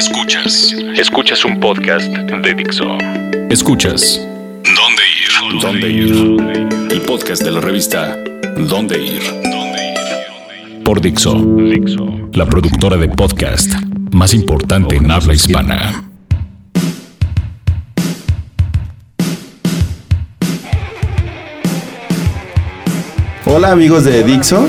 Escuchas. 0.00 0.74
Escuchas 0.96 1.44
un 1.44 1.60
podcast 1.60 2.10
de 2.10 2.54
Dixo. 2.54 2.86
Escuchas. 3.50 4.18
¿Dónde 4.64 5.02
ir? 5.20 5.60
¿Dónde 5.60 5.90
ir? 5.90 6.90
El 6.90 7.02
podcast 7.02 7.42
de 7.42 7.50
la 7.50 7.60
revista 7.60 8.16
¿Dónde 8.56 8.98
ir? 8.98 9.20
Por 10.84 11.02
Dixo. 11.02 11.36
La 12.32 12.46
productora 12.46 12.96
de 12.96 13.10
podcast 13.10 13.74
más 14.10 14.32
importante 14.32 14.96
en 14.96 15.10
habla 15.10 15.34
hispana. 15.34 16.02
Hola 23.44 23.70
amigos 23.70 24.04
de 24.06 24.24
Dixo, 24.24 24.66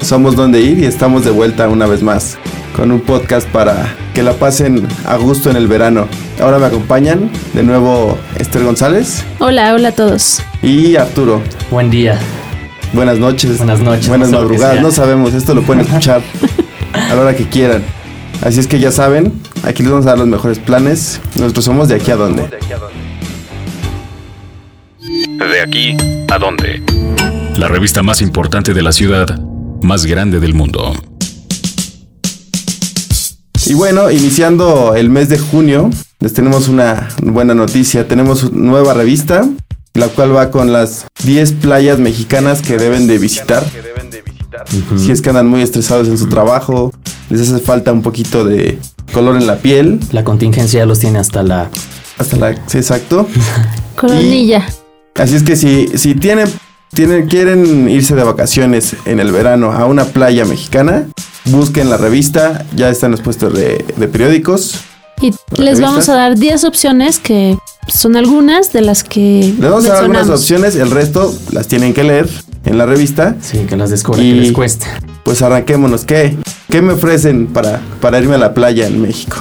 somos 0.00 0.36
Donde 0.36 0.60
Ir 0.60 0.78
y 0.78 0.84
estamos 0.84 1.24
de 1.24 1.32
vuelta 1.32 1.68
una 1.68 1.86
vez 1.86 2.04
más 2.04 2.38
con 2.76 2.90
un 2.92 3.00
podcast 3.00 3.48
para 3.48 3.94
que 4.14 4.22
la 4.22 4.32
pasen 4.32 4.86
a 5.06 5.16
gusto 5.16 5.50
en 5.50 5.56
el 5.56 5.66
verano. 5.68 6.06
Ahora 6.40 6.58
me 6.58 6.66
acompañan 6.66 7.30
de 7.54 7.62
nuevo 7.62 8.16
Esther 8.38 8.64
González 8.64 9.24
Hola, 9.38 9.74
hola 9.74 9.88
a 9.88 9.92
todos. 9.92 10.42
y 10.62 10.96
Arturo. 10.96 11.42
Buen 11.70 11.90
día. 11.90 12.18
Buenas 12.92 13.18
noches. 13.18 13.58
Buenas 13.58 13.80
noches, 13.80 14.08
Buenas 14.08 14.30
no 14.30 14.38
madrugadas. 14.40 14.80
No 14.80 14.90
sabemos, 14.90 15.34
esto 15.34 15.54
lo 15.54 15.62
pueden 15.62 15.84
escuchar 15.86 16.22
a 16.92 17.14
la 17.14 17.20
hora 17.20 17.36
que 17.36 17.44
quieran. 17.48 17.82
Así 18.42 18.58
es 18.58 18.66
que 18.66 18.80
ya 18.80 18.90
saben, 18.90 19.32
aquí 19.64 19.82
les 19.82 19.92
vamos 19.92 20.06
a 20.06 20.10
dar 20.10 20.18
los 20.18 20.26
mejores 20.26 20.58
planes. 20.58 21.20
Nosotros 21.36 21.64
somos 21.64 21.88
de 21.88 21.96
aquí 21.96 22.10
a 22.10 22.16
dónde. 22.16 22.48
De 24.98 25.60
aquí 25.62 25.96
a 26.30 26.38
dónde. 26.38 26.82
La 27.56 27.68
revista 27.68 28.02
más 28.02 28.22
importante 28.22 28.72
de 28.72 28.82
la 28.82 28.92
ciudad, 28.92 29.38
más 29.82 30.06
grande 30.06 30.40
del 30.40 30.54
mundo. 30.54 30.94
Y 33.66 33.74
bueno, 33.74 34.10
iniciando 34.10 34.94
el 34.94 35.10
mes 35.10 35.28
de 35.28 35.38
junio, 35.38 35.90
les 36.18 36.32
tenemos 36.32 36.68
una 36.68 37.08
buena 37.22 37.54
noticia. 37.54 38.08
Tenemos 38.08 38.44
una 38.44 38.70
nueva 38.70 38.94
revista, 38.94 39.48
la 39.94 40.08
cual 40.08 40.34
va 40.34 40.50
con 40.50 40.72
las 40.72 41.06
10 41.24 41.52
playas 41.52 41.98
mexicanas 41.98 42.62
que 42.62 42.78
deben 42.78 43.06
de 43.06 43.18
visitar. 43.18 43.64
Si 44.96 45.12
es 45.12 45.20
que 45.20 45.28
andan 45.30 45.46
muy 45.46 45.62
estresados 45.62 46.08
en 46.08 46.18
su 46.18 46.28
trabajo, 46.28 46.92
les 47.28 47.40
hace 47.42 47.58
falta 47.60 47.92
un 47.92 48.02
poquito 48.02 48.44
de 48.44 48.78
color 49.12 49.36
en 49.36 49.46
la 49.46 49.56
piel. 49.56 50.00
La 50.12 50.24
contingencia 50.24 50.80
ya 50.80 50.86
los 50.86 50.98
tiene 50.98 51.18
hasta 51.18 51.42
la. 51.42 51.70
Hasta 52.18 52.36
la... 52.36 52.54
Sí, 52.66 52.78
exacto. 52.78 53.28
Coronilla. 53.96 54.66
Así 55.16 55.36
es 55.36 55.42
que 55.42 55.56
si, 55.56 55.88
si 55.96 56.14
tienen, 56.14 56.48
tienen, 56.94 57.26
quieren 57.28 57.88
irse 57.88 58.14
de 58.14 58.24
vacaciones 58.24 58.96
en 59.04 59.20
el 59.20 59.32
verano 59.32 59.72
a 59.72 59.86
una 59.86 60.04
playa 60.04 60.44
mexicana, 60.44 61.08
busquen 61.46 61.90
la 61.90 61.96
revista, 61.96 62.64
ya 62.76 62.90
están 62.90 63.10
los 63.10 63.20
puestos 63.20 63.52
de, 63.54 63.84
de 63.96 64.08
periódicos. 64.08 64.74
Y 65.22 65.30
les 65.30 65.58
revista? 65.58 65.82
vamos 65.86 66.08
a 66.08 66.14
dar 66.14 66.38
10 66.38 66.64
opciones 66.64 67.18
que 67.18 67.58
son 67.88 68.16
algunas 68.16 68.72
de 68.72 68.80
las 68.80 69.04
que 69.04 69.54
Les 69.58 69.60
vamos 69.70 69.84
a 69.86 69.88
dar 69.88 69.98
algunas 70.02 70.28
opciones, 70.30 70.76
el 70.76 70.90
resto 70.90 71.34
las 71.52 71.68
tienen 71.68 71.92
que 71.92 72.04
leer 72.04 72.28
en 72.64 72.78
la 72.78 72.86
revista. 72.86 73.36
Sí, 73.40 73.58
que 73.68 73.76
las 73.76 73.90
descubren, 73.90 74.24
Y- 74.26 74.30
que 74.32 74.40
les 74.40 74.52
cueste. 74.52 74.86
Pues 75.24 75.42
arranquémonos. 75.42 76.04
¿Qué, 76.04 76.36
qué 76.70 76.80
me 76.82 76.94
ofrecen 76.94 77.46
para, 77.48 77.80
para 78.00 78.18
irme 78.18 78.34
a 78.36 78.38
la 78.38 78.54
playa 78.54 78.86
en 78.86 79.00
México? 79.02 79.36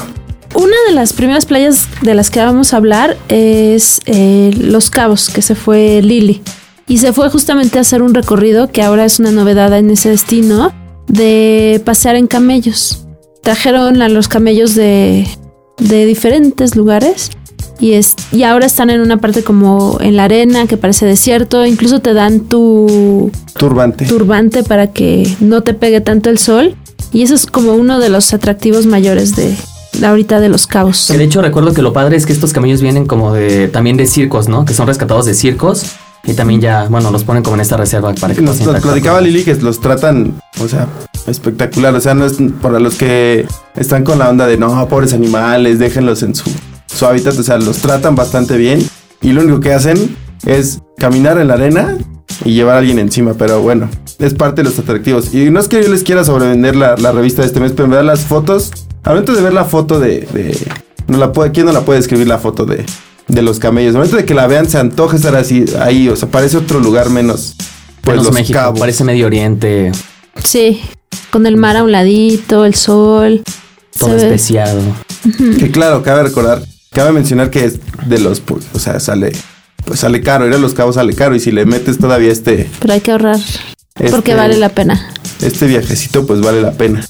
Una 0.56 0.76
de 0.88 0.94
las 0.96 1.14
primeras 1.14 1.46
playas 1.46 1.86
de 2.02 2.14
las 2.16 2.30
que 2.30 2.40
vamos 2.40 2.74
a 2.74 2.78
hablar 2.78 3.18
es 3.30 4.02
eh, 4.06 4.52
Los 4.60 4.90
Cabos, 4.90 5.30
que 5.30 5.42
se 5.42 5.56
fue 5.56 6.02
Lili. 6.02 6.42
Y 6.88 6.98
se 6.98 7.14
fue 7.14 7.30
justamente 7.30 7.78
a 7.78 7.82
hacer 7.82 8.02
un 8.02 8.14
recorrido, 8.16 8.68
que 8.72 8.82
ahora 8.82 9.06
es 9.06 9.20
una 9.20 9.32
novedad 9.32 9.78
en 9.78 9.92
ese 9.92 10.10
destino, 10.10 10.74
de 11.10 11.82
pasear 11.84 12.16
en 12.16 12.28
camellos. 12.28 13.06
Trajeron 13.44 14.02
a 14.02 14.08
los 14.08 14.28
camellos 14.28 14.76
de, 14.76 15.28
de 15.78 16.06
diferentes 16.06 16.76
lugares 16.76 17.32
y, 17.80 17.94
es, 17.94 18.16
y 18.32 18.44
ahora 18.44 18.66
están 18.66 18.90
en 18.90 19.00
una 19.00 19.18
parte 19.18 19.44
como 19.44 19.98
en 20.02 20.18
la 20.18 20.26
arena, 20.26 20.68
que 20.68 20.78
parece 20.78 21.06
desierto. 21.06 21.66
Incluso 21.66 22.00
te 22.00 22.14
dan 22.14 22.42
tu, 22.42 23.32
Turbante. 23.58 24.06
turbante 24.06 24.64
para 24.64 24.92
que 24.92 25.36
no 25.40 25.62
te 25.62 25.74
pegue 25.74 26.02
tanto 26.02 26.30
el 26.30 26.38
sol. 26.38 26.76
Y 27.14 27.24
eso 27.24 27.36
es 27.36 27.46
como 27.46 27.74
uno 27.74 28.00
de 28.00 28.10
los 28.10 28.34
atractivos 28.34 28.86
mayores 28.86 29.36
de, 29.36 29.56
ahorita 30.06 30.40
de 30.42 30.50
los 30.50 30.68
cabos. 30.68 31.08
Que 31.10 31.18
de 31.18 31.24
hecho 31.24 31.42
recuerdo 31.42 31.74
que 31.74 31.82
lo 31.82 31.94
padre 31.94 32.18
es 32.18 32.26
que 32.26 32.34
estos 32.34 32.52
camellos 32.54 32.82
vienen 32.82 33.06
como 33.06 33.34
de. 33.34 33.70
también 33.70 33.96
de 33.96 34.06
circos, 34.06 34.50
¿no? 34.50 34.66
Que 34.66 34.74
son 34.74 34.86
rescatados 34.86 35.26
de 35.26 35.34
circos. 35.34 35.86
Y 36.26 36.34
también 36.34 36.62
ya, 36.62 36.86
bueno, 36.90 37.12
los 37.12 37.24
ponen 37.24 37.44
como 37.44 37.56
en 37.56 37.62
esta 37.62 37.78
reserva 37.78 38.14
para 38.14 38.36
que 38.36 38.42
Nos, 38.42 38.58
platicaba 38.58 39.22
Lili 39.22 39.44
que 39.44 39.56
los 39.56 39.80
tratan, 39.80 40.40
o 40.62 40.68
sea, 40.68 40.88
espectacular. 41.28 41.96
O 41.96 42.00
sea, 42.02 42.14
no 42.14 42.26
es 42.26 42.38
para 42.62 42.80
los 42.80 42.96
que 42.96 43.48
están 43.76 44.04
con 44.04 44.20
la 44.20 44.30
onda 44.30 44.46
de 44.46 44.58
no, 44.58 44.88
pobres 44.88 45.14
animales, 45.14 45.80
déjenlos 45.80 46.22
en 46.24 46.36
su, 46.36 46.50
su 46.88 47.06
hábitat. 47.06 47.38
O 47.40 47.44
sea, 47.44 47.58
los 47.58 47.78
tratan 47.78 48.16
bastante 48.16 48.58
bien. 48.58 48.88
Y 49.22 49.32
lo 49.32 49.42
único 49.42 49.60
que 49.60 49.74
hacen 49.74 50.16
es 50.46 50.82
caminar 50.98 51.38
en 51.40 51.48
la 51.48 51.56
arena 51.56 51.98
y 52.46 52.54
llevar 52.54 52.76
a 52.76 52.80
alguien 52.80 53.00
encima. 53.00 53.34
Pero 53.34 53.62
bueno, 53.62 53.90
es 54.20 54.34
parte 54.34 54.62
de 54.62 54.70
los 54.70 54.78
atractivos. 54.78 55.34
Y 55.34 55.50
no 55.50 55.60
es 55.60 55.68
que 55.68 55.82
yo 55.82 55.90
les 55.90 56.04
quiera 56.04 56.24
sobrevender 56.24 56.76
la, 56.76 56.96
la 56.96 57.12
revista 57.12 57.42
de 57.42 57.48
este 57.48 57.60
mes, 57.60 57.72
pero 57.72 57.86
en 57.86 57.92
verdad 57.92 58.06
las 58.06 58.22
fotos, 58.22 58.72
al 59.04 59.14
momento 59.14 59.34
de 59.34 59.42
ver 59.42 59.54
la 59.54 59.66
foto 59.66 60.00
de. 60.00 60.28
de- 60.34 60.58
no 61.08 61.18
la 61.18 61.32
puede, 61.32 61.52
¿Quién 61.52 61.66
no 61.66 61.72
la 61.72 61.82
puede 61.82 62.00
escribir 62.00 62.28
la 62.28 62.38
foto 62.38 62.66
de, 62.68 62.86
de 63.30 63.42
los 63.42 63.60
camellos? 63.60 63.92
Al 63.96 64.00
momento 64.02 64.18
de 64.18 64.26
que 64.26 64.34
la 64.34 64.48
vean, 64.48 64.70
se 64.70 64.78
antoja 64.78 65.16
estar 65.16 65.36
así, 65.36 65.66
ahí. 65.80 66.10
O 66.10 66.16
sea, 66.16 66.30
parece 66.30 66.58
otro 66.58 66.80
lugar 66.80 67.10
menos. 67.10 67.56
Pues 68.02 68.16
Menos 68.16 68.26
los 68.26 68.34
México, 68.34 68.60
cabos. 68.60 68.80
parece 68.80 69.04
Medio 69.04 69.26
Oriente, 69.28 69.92
Sí, 70.44 70.82
con 71.32 71.46
el 71.46 71.58
mar 71.58 71.76
a 71.78 71.84
un 71.84 71.92
ladito, 71.92 72.66
el 72.66 72.76
sol. 72.76 73.44
todo 73.98 74.16
especiado. 74.16 74.82
Que 75.60 75.70
claro, 75.72 76.02
cabe 76.02 76.24
recordar, 76.24 76.64
cabe 76.92 77.12
mencionar 77.12 77.50
que 77.50 77.66
es 77.66 77.80
de 78.08 78.20
los, 78.20 78.40
pues, 78.40 78.64
o 78.74 78.80
sea, 78.80 79.00
sale, 79.02 79.34
pues 79.84 80.00
sale 80.00 80.22
caro, 80.22 80.48
ir 80.48 80.54
a 80.54 80.58
los 80.58 80.74
cabos 80.74 80.96
sale 80.96 81.14
caro 81.14 81.36
y 81.36 81.40
si 81.42 81.52
le 81.52 81.66
metes 81.66 81.98
todavía 81.98 82.32
este, 82.32 82.70
Pero 82.80 82.94
hay 82.94 83.02
que 83.02 83.12
ahorrar 83.12 83.38
porque 83.96 84.32
Este- 84.32 84.36
vale 84.36 84.56
la 84.58 84.70
pena. 84.70 85.12
este 85.42 85.68
viajecito, 85.68 86.26
pues 86.26 86.40
vale 86.40 86.62
la 86.62 86.72
pena. 86.72 87.06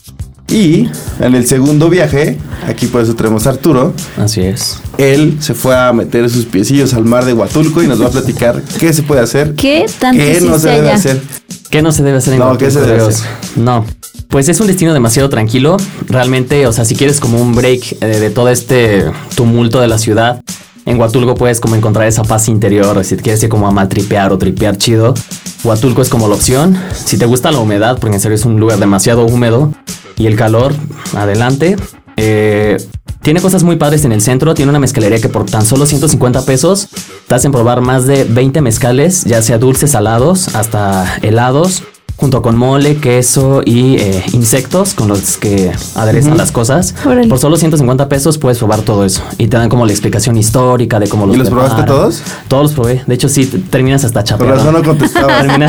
Y 0.51 0.89
en 1.19 1.35
el 1.35 1.45
segundo 1.47 1.89
viaje, 1.89 2.37
aquí 2.67 2.87
por 2.87 3.01
eso 3.01 3.13
tenemos 3.15 3.45
a 3.45 3.51
Arturo, 3.51 3.93
Así 4.17 4.41
es. 4.41 4.79
él 4.97 5.37
se 5.39 5.53
fue 5.53 5.75
a 5.77 5.93
meter 5.93 6.27
sus 6.29 6.45
piecillos 6.45 6.93
al 6.95 7.05
mar 7.05 7.23
de 7.25 7.33
Huatulco 7.33 7.83
y 7.83 7.87
nos 7.87 8.01
va 8.01 8.07
a 8.07 8.09
platicar 8.11 8.61
qué 8.79 8.91
se 8.93 9.03
puede 9.03 9.21
hacer, 9.21 9.53
¿Qué 9.55 9.85
tanto 9.99 10.17
qué 10.23 10.41
no 10.41 10.57
se 10.57 10.69
debe 10.69 10.87
allá? 10.89 10.95
hacer. 10.95 11.21
¿Qué 11.69 11.83
no 11.83 11.91
se 11.91 12.01
debe 12.03 12.17
hacer 12.17 12.33
en 12.33 12.39
No, 12.39 12.57
¿qué 12.57 12.71
se 12.71 12.79
Huatulco, 12.79 12.97
debe 12.97 13.09
hacer? 13.09 13.27
No. 13.57 13.85
Pues 14.27 14.49
es 14.49 14.59
un 14.59 14.67
destino 14.67 14.93
demasiado 14.93 15.29
tranquilo. 15.29 15.77
Realmente, 16.07 16.65
o 16.67 16.73
sea, 16.73 16.85
si 16.85 16.95
quieres 16.95 17.19
como 17.19 17.39
un 17.39 17.53
break 17.55 17.97
eh, 18.01 18.05
de 18.05 18.29
todo 18.29 18.49
este 18.49 19.05
tumulto 19.35 19.79
de 19.81 19.87
la 19.87 19.97
ciudad, 19.97 20.41
en 20.85 20.99
Huatulco 20.99 21.35
puedes 21.35 21.59
como 21.59 21.75
encontrar 21.75 22.07
esa 22.07 22.23
paz 22.23 22.47
interior. 22.47 23.03
Si 23.03 23.15
te 23.15 23.23
quieres 23.23 23.41
ir 23.43 23.49
como 23.49 23.67
a 23.67 23.71
maltripear 23.71 24.31
o 24.31 24.37
tripear 24.37 24.77
chido, 24.77 25.13
Huatulco 25.63 26.01
es 26.01 26.09
como 26.09 26.27
la 26.27 26.35
opción. 26.35 26.77
Si 26.93 27.17
te 27.17 27.25
gusta 27.25 27.51
la 27.51 27.59
humedad, 27.59 27.97
porque 27.99 28.15
en 28.15 28.21
serio 28.21 28.35
es 28.35 28.45
un 28.45 28.59
lugar 28.59 28.79
demasiado 28.79 29.25
húmedo 29.25 29.73
y 30.17 30.27
el 30.27 30.35
calor, 30.35 30.73
adelante. 31.15 31.75
Eh, 32.17 32.77
tiene 33.21 33.41
cosas 33.41 33.63
muy 33.63 33.75
padres 33.75 34.05
en 34.05 34.11
el 34.11 34.21
centro. 34.21 34.53
Tiene 34.53 34.69
una 34.69 34.79
mezcalería 34.79 35.19
que 35.19 35.29
por 35.29 35.45
tan 35.45 35.65
solo 35.65 35.85
150 35.85 36.45
pesos 36.45 36.87
te 37.27 37.35
hacen 37.35 37.51
probar 37.51 37.81
más 37.81 38.07
de 38.07 38.23
20 38.23 38.61
mezcales, 38.61 39.25
ya 39.25 39.41
sea 39.41 39.57
dulces, 39.57 39.91
salados, 39.91 40.55
hasta 40.55 41.19
helados, 41.21 41.83
junto 42.19 42.41
con 42.41 42.57
mole, 42.57 42.97
queso 42.97 43.61
y 43.63 43.95
eh, 43.95 44.23
insectos 44.33 44.93
con 44.93 45.07
los 45.07 45.37
que 45.37 45.71
aderezan 45.95 46.35
las 46.37 46.51
cosas. 46.51 46.93
Órale. 47.05 47.29
Por 47.29 47.39
solo 47.39 47.55
150 47.55 48.09
pesos 48.09 48.37
puedes 48.37 48.57
probar 48.57 48.81
todo 48.81 49.05
eso 49.05 49.23
y 49.37 49.47
te 49.47 49.55
dan 49.55 49.69
como 49.69 49.85
la 49.85 49.93
explicación 49.93 50.35
histórica 50.35 50.99
de 50.99 51.07
cómo 51.07 51.25
los 51.25 51.35
¿Y 51.35 51.39
los 51.39 51.49
probaste 51.49 51.83
todos? 51.83 52.21
Todos 52.49 52.63
los 52.63 52.73
probé. 52.73 53.03
De 53.07 53.15
hecho, 53.15 53.29
sí, 53.29 53.45
terminas 53.45 54.03
hasta 54.03 54.21
chapeado. 54.25 54.55
razón 54.55 54.73
no 54.73 54.83
contestaba. 54.83 55.43
Uno, 55.55 55.67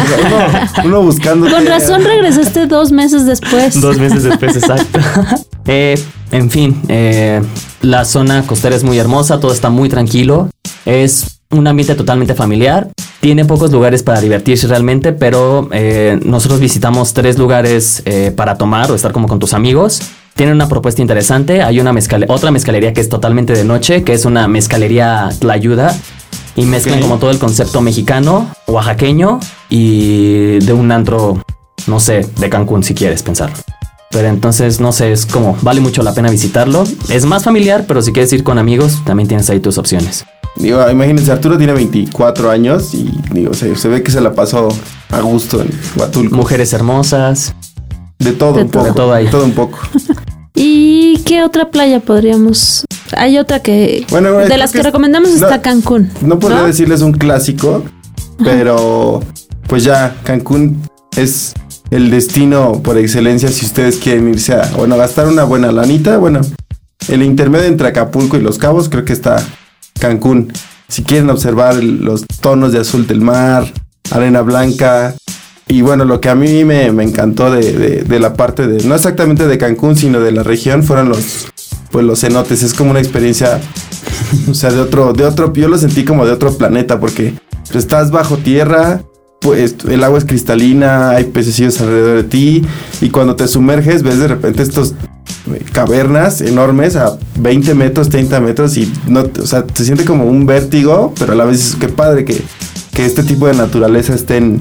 uno 0.85 1.03
buscando. 1.05 1.49
Con 1.49 1.65
razón 1.67 2.03
regresaste 2.03 2.67
dos 2.67 2.91
meses 2.91 3.27
después. 3.27 3.81
Dos 3.81 3.99
meses 3.99 4.25
después, 4.25 4.57
exacto. 4.57 4.99
Eh, 5.67 6.03
en 6.33 6.51
fin, 6.51 6.81
eh, 6.89 7.41
la 7.83 8.05
zona 8.05 8.45
costera 8.45 8.75
es 8.75 8.83
muy 8.83 8.99
hermosa, 8.99 9.39
todo 9.39 9.53
está 9.53 9.71
muy 9.71 9.89
tranquilo. 9.89 10.49
Es 10.85 11.40
un 11.51 11.67
ambiente 11.67 11.95
totalmente 11.95 12.35
familiar. 12.35 12.89
Tiene 13.21 13.45
pocos 13.45 13.71
lugares 13.71 14.03
para 14.03 14.21
divertirse 14.21 14.67
realmente, 14.67 15.13
pero 15.13 15.69
eh, 15.73 16.19
nosotros 16.25 16.61
visitamos 16.61 17.13
tres 17.13 17.39
lugares 17.39 18.03
eh, 18.07 18.33
para 18.35 18.57
tomar 18.57 18.91
o 18.91 18.95
estar 18.95 19.13
como 19.13 19.29
con 19.29 19.39
tus 19.39 19.53
amigos. 19.53 20.01
Tienen 20.35 20.55
una 20.55 20.69
propuesta 20.69 21.03
interesante. 21.03 21.63
Hay 21.63 21.81
una 21.81 21.95
otra 22.29 22.51
mezcalería 22.51 22.93
que 22.93 23.01
es 23.01 23.09
totalmente 23.09 23.53
de 23.53 23.65
noche, 23.65 24.05
que 24.05 24.15
es 24.15 24.25
una 24.25 24.49
mezcalería 24.49 25.29
tlayuda. 25.39 25.95
Y 26.57 26.65
mezclan 26.65 26.99
Ok. 26.99 27.03
como 27.03 27.19
todo 27.19 27.31
el 27.31 27.39
concepto 27.39 27.81
mexicano, 27.81 28.49
oaxaqueño 28.67 29.39
y 29.69 30.59
de 30.59 30.73
un 30.73 30.91
antro, 30.91 31.43
no 31.87 32.01
sé, 32.01 32.27
de 32.39 32.51
Cancún 32.51 32.83
si 32.83 32.95
quieres 32.95 33.23
pensar. 33.23 33.53
Pero 34.11 34.29
entonces, 34.29 34.81
no 34.81 34.93
sé, 34.93 35.13
es 35.13 35.27
como, 35.27 35.57
vale 35.63 35.81
mucho 35.81 36.03
la 36.03 36.13
pena 36.13 36.29
visitarlo. 36.29 36.85
Es 37.09 37.25
más 37.25 37.45
familiar, 37.45 37.85
pero 37.87 38.03
si 38.03 38.13
quieres 38.13 38.33
ir 38.33 38.43
con 38.43 38.59
amigos, 38.59 39.01
también 39.05 39.29
tienes 39.29 39.49
ahí 39.49 39.61
tus 39.61 39.79
opciones. 39.79 40.25
Digo, 40.61 40.89
imagínense, 40.91 41.33
Arturo 41.33 41.57
tiene 41.57 41.73
24 41.73 42.51
años 42.51 42.95
y 42.95 43.11
digo, 43.33 43.55
se, 43.55 43.75
se 43.77 43.89
ve 43.89 44.03
que 44.03 44.11
se 44.11 44.21
la 44.21 44.33
pasó 44.35 44.69
a 45.11 45.21
gusto 45.21 45.63
en 45.63 45.71
Huatulco. 45.97 46.37
Mujeres 46.37 46.73
hermosas. 46.73 47.55
De 48.19 48.33
todo 48.33 48.53
De 48.55 48.63
un 48.65 48.71
todo. 48.71 48.83
poco. 48.83 48.93
De 48.93 48.97
todo 48.97 49.15
ahí. 49.15 49.27
Todo 49.31 49.45
un 49.45 49.53
poco. 49.53 49.79
¿Y 50.55 51.19
qué 51.25 51.43
otra 51.43 51.71
playa 51.71 52.01
podríamos? 52.01 52.85
Hay 53.17 53.39
otra 53.39 53.61
que... 53.61 54.05
Bueno, 54.11 54.37
de 54.37 54.45
creo 54.47 54.59
las 54.59 54.73
que, 54.73 54.83
recomendamos 54.83 55.31
está 55.31 55.63
Cancún. 55.63 56.11
No 56.21 56.39
podría 56.39 56.61
¿no? 56.61 56.67
decirles 56.67 57.01
un 57.01 57.13
clásico, 57.13 57.83
pero 58.45 59.21
pues 59.67 59.85
ya, 59.85 60.17
Cancún 60.23 60.83
es 61.17 61.55
el 61.91 62.11
destino 62.11 62.81
por 62.83 62.99
excelencia 62.99 63.49
si 63.49 63.65
ustedes 63.65 63.97
quieren 63.97 64.29
irse 64.29 64.55
a, 64.55 64.71
bueno, 64.77 64.97
gastar 64.97 65.29
una 65.29 65.45
buena 65.45 65.73
lanita. 65.73 66.19
Bueno, 66.19 66.41
el 67.09 67.23
intermedio 67.23 67.67
entre 67.67 67.89
Acapulco 67.89 68.37
y 68.37 68.41
Los 68.41 68.59
Cabos 68.59 68.89
creo 68.89 69.05
que 69.05 69.13
está 69.13 69.43
Cancún. 70.01 70.53
Si 70.89 71.05
quieren 71.05 71.31
observar 71.31 71.77
los 71.77 72.27
tonos 72.41 72.73
de 72.73 72.81
azul 72.81 73.07
del 73.07 73.21
mar, 73.21 73.73
arena 74.11 74.43
blanca. 74.43 75.15
Y 75.69 75.83
bueno, 75.83 76.05
lo 76.05 76.21
que 76.21 76.29
a 76.29 76.35
mí 76.35 76.65
me, 76.65 76.87
encantó 76.87 77.53
de, 77.53 78.05
la 78.19 78.35
parte 78.35 78.67
de, 78.67 78.83
no 78.83 78.97
exactamente 78.97 79.47
de 79.47 79.57
Cancún, 79.57 79.95
sino 79.95 80.19
de 80.19 80.33
la 80.33 80.43
región, 80.43 80.83
fueron 80.83 81.09
los, 81.09 81.47
pues 81.93 82.05
los 82.05 82.21
cenotes. 82.21 82.65
Es 82.65 82.75
como 82.75 82.91
una 82.91 82.99
experiencia 82.99 83.61
o 84.51 84.55
sea, 84.55 84.71
de 84.71 84.81
otro, 84.81 85.13
de 85.13 85.25
otro, 85.25 85.53
yo 85.53 85.69
lo 85.69 85.79
sentí 85.79 86.05
como 86.05 86.27
de 86.27 86.33
otro 86.33 86.53
planeta 86.57 87.01
porque 87.01 87.35
pues, 87.71 87.77
estás 87.77 88.11
bajo 88.11 88.37
tierra, 88.37 89.03
pues 89.41 89.77
el 89.89 90.05
agua 90.05 90.19
es 90.19 90.25
cristalina, 90.25 91.11
hay 91.11 91.25
pececillos 91.25 91.81
alrededor 91.81 92.17
de 92.17 92.25
ti 92.25 92.65
y 93.01 93.11
cuando 93.11 93.37
te 93.37 93.49
sumerges 93.49 94.03
ves 94.03 94.19
de 94.19 94.29
repente 94.29 94.63
estos 94.63 94.95
cavernas 95.73 96.41
enormes 96.41 96.97
a 96.97 97.19
20 97.39 97.75
metros, 97.75 98.09
30 98.09 98.41
metros 98.41 98.77
y 98.77 98.93
no, 99.07 99.25
o 99.43 99.47
sea, 99.47 99.65
se 99.75 99.85
siente 99.85 100.05
como 100.05 100.25
un 100.25 100.47
vértigo, 100.47 101.13
pero 101.19 101.33
a 101.33 101.37
la 101.37 101.45
vez 101.45 101.61
es 101.71 101.77
qué 101.77 101.89
padre 101.89 102.25
que, 102.25 102.41
que 102.95 103.05
este 103.05 103.23
tipo 103.23 103.47
de 103.47 103.55
naturaleza 103.55 104.15
esté 104.15 104.37
en, 104.39 104.61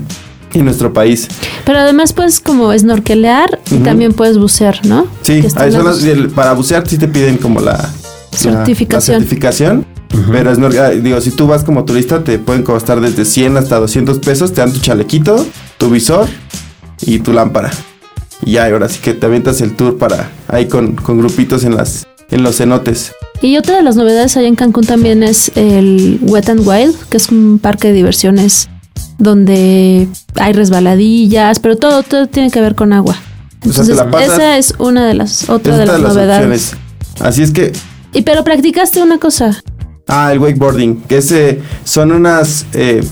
en 0.53 0.65
nuestro 0.65 0.91
país. 0.93 1.27
Pero 1.65 1.79
además 1.79 2.13
puedes 2.13 2.39
como 2.39 2.75
snorkelear 2.77 3.59
y 3.71 3.75
también 3.77 4.13
puedes 4.13 4.37
bucear, 4.37 4.85
¿no? 4.85 5.05
Sí, 5.21 5.41
Que 5.41 5.47
están 5.47 5.63
ahí 5.63 5.71
son 5.71 5.85
las- 5.85 5.97
las- 6.01 6.05
el- 6.05 6.29
para 6.29 6.53
bucear 6.53 6.87
sí 6.87 6.97
te 6.97 7.07
piden 7.07 7.37
como 7.37 7.59
la, 7.59 7.73
la- 7.73 7.89
Certificación. 8.37 9.15
la 9.15 9.19
certificación. 9.21 9.85
Pero 10.31 10.51
es 10.51 10.57
nor- 10.57 10.75
ah, 10.79 10.89
digo, 10.89 11.21
si 11.21 11.29
tú 11.31 11.45
vas 11.45 11.63
como 11.63 11.85
turista, 11.85 12.23
te 12.23 12.39
pueden 12.39 12.63
costar 12.63 12.99
desde 12.99 13.25
100 13.25 13.57
hasta 13.57 13.79
200 13.79 14.17
pesos. 14.19 14.51
Te 14.53 14.61
dan 14.61 14.73
tu 14.73 14.79
chalequito, 14.79 15.45
tu 15.77 15.89
visor 15.91 16.27
y 17.01 17.19
tu 17.19 17.31
lámpara. 17.31 17.69
Y 18.43 18.53
ya, 18.53 18.65
ahora 18.65 18.89
sí 18.89 18.99
que 19.01 19.13
te 19.13 19.25
avientas 19.25 19.61
el 19.61 19.75
tour 19.75 19.97
para 19.97 20.31
ahí 20.47 20.67
con, 20.67 20.95
con 20.95 21.17
grupitos 21.19 21.63
en 21.63 21.75
las 21.75 22.07
en 22.31 22.43
los 22.43 22.57
cenotes. 22.57 23.13
Y 23.41 23.57
otra 23.57 23.77
de 23.77 23.83
las 23.83 23.95
novedades 23.95 24.35
allá 24.37 24.47
en 24.47 24.55
Cancún 24.55 24.85
también 24.85 25.23
es 25.23 25.51
el 25.55 26.19
Wet 26.21 26.49
and 26.49 26.67
Wild, 26.67 26.95
que 27.09 27.17
es 27.17 27.29
un 27.29 27.59
parque 27.59 27.87
de 27.87 27.93
diversiones 27.93 28.69
donde 29.17 30.07
hay 30.35 30.53
resbaladillas, 30.53 31.59
pero 31.59 31.77
todo, 31.77 32.03
todo 32.03 32.27
tiene 32.27 32.51
que 32.51 32.61
ver 32.61 32.75
con 32.75 32.93
agua. 32.93 33.15
O 33.67 33.73
sea, 33.73 33.83
te 33.85 33.91
Entonces, 33.91 34.01
pasas- 34.11 34.33
esa 34.33 34.57
es 34.57 34.73
una 34.77 35.05
de 35.07 35.13
las 35.13 35.49
otra 35.49 35.77
de 35.77 35.85
las, 35.85 35.99
novedades. 35.99 36.75
Así 37.19 37.43
es 37.43 37.51
que 37.51 37.73
Y 38.13 38.21
pero 38.21 38.43
practicaste 38.43 39.01
una 39.01 39.19
cosa. 39.19 39.61
Ah, 40.07 40.31
el 40.31 40.39
wakeboarding, 40.39 41.01
que 41.01 41.17
es, 41.17 41.31
eh, 41.31 41.61
son 41.83 42.11
unas 42.11 42.65
eh, 42.73 43.03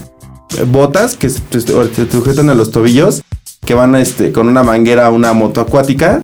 botas 0.71 1.15
que 1.15 1.29
se 1.29 1.39
te 1.41 1.61
sujetan 1.61 2.49
a 2.49 2.55
los 2.55 2.71
tobillos, 2.71 3.21
que 3.65 3.73
van 3.73 3.95
este, 3.95 4.31
con 4.31 4.47
una 4.47 4.63
manguera 4.63 5.07
a 5.07 5.09
una 5.11 5.33
moto 5.33 5.61
acuática 5.61 6.21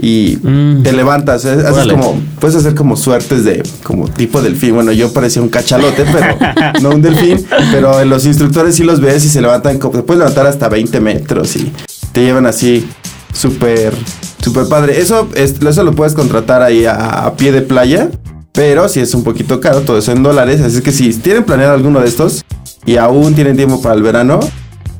y 0.00 0.38
Mm. 0.42 0.82
te 0.82 0.92
levantas. 0.92 1.44
eh, 1.44 1.52
haces 1.66 1.86
como, 1.88 2.20
puedes 2.40 2.56
hacer 2.56 2.74
como 2.74 2.96
suertes 2.96 3.44
de 3.44 3.62
como 3.84 4.08
tipo 4.08 4.42
delfín. 4.42 4.74
Bueno, 4.74 4.92
yo 4.92 5.12
parecía 5.12 5.40
un 5.42 5.48
cachalote, 5.48 6.04
pero 6.12 6.36
no 6.82 6.90
un 6.90 7.02
delfín. 7.02 7.44
Pero 7.72 8.00
en 8.00 8.10
los 8.10 8.26
instructores 8.26 8.74
sí 8.74 8.82
los 8.84 9.00
ves 9.00 9.24
y 9.24 9.28
se 9.28 9.40
levantan, 9.40 9.78
te 9.78 9.88
puedes 10.02 10.18
levantar 10.18 10.46
hasta 10.46 10.68
20 10.68 11.00
metros 11.00 11.54
y 11.56 11.72
te 12.12 12.22
llevan 12.24 12.46
así 12.46 12.86
súper, 13.32 13.92
súper 14.42 14.66
padre. 14.68 15.00
Eso, 15.00 15.28
es, 15.34 15.54
eso 15.60 15.82
lo 15.84 15.92
puedes 15.92 16.14
contratar 16.14 16.62
ahí 16.62 16.84
a, 16.86 16.94
a 17.26 17.36
pie 17.36 17.52
de 17.52 17.62
playa. 17.62 18.08
Pero 18.52 18.88
si 18.88 19.00
es 19.00 19.12
un 19.14 19.24
poquito 19.24 19.60
caro, 19.60 19.80
todo 19.80 19.98
eso 19.98 20.12
en 20.12 20.22
dólares. 20.22 20.60
Así 20.60 20.80
que 20.80 20.92
si 20.92 21.12
tienen 21.14 21.42
planeado 21.44 21.74
alguno 21.74 22.00
de 22.00 22.06
estos 22.08 22.44
y 22.86 22.96
aún 22.98 23.34
tienen 23.34 23.56
tiempo 23.56 23.82
para 23.82 23.94
el 23.96 24.02
verano 24.02 24.38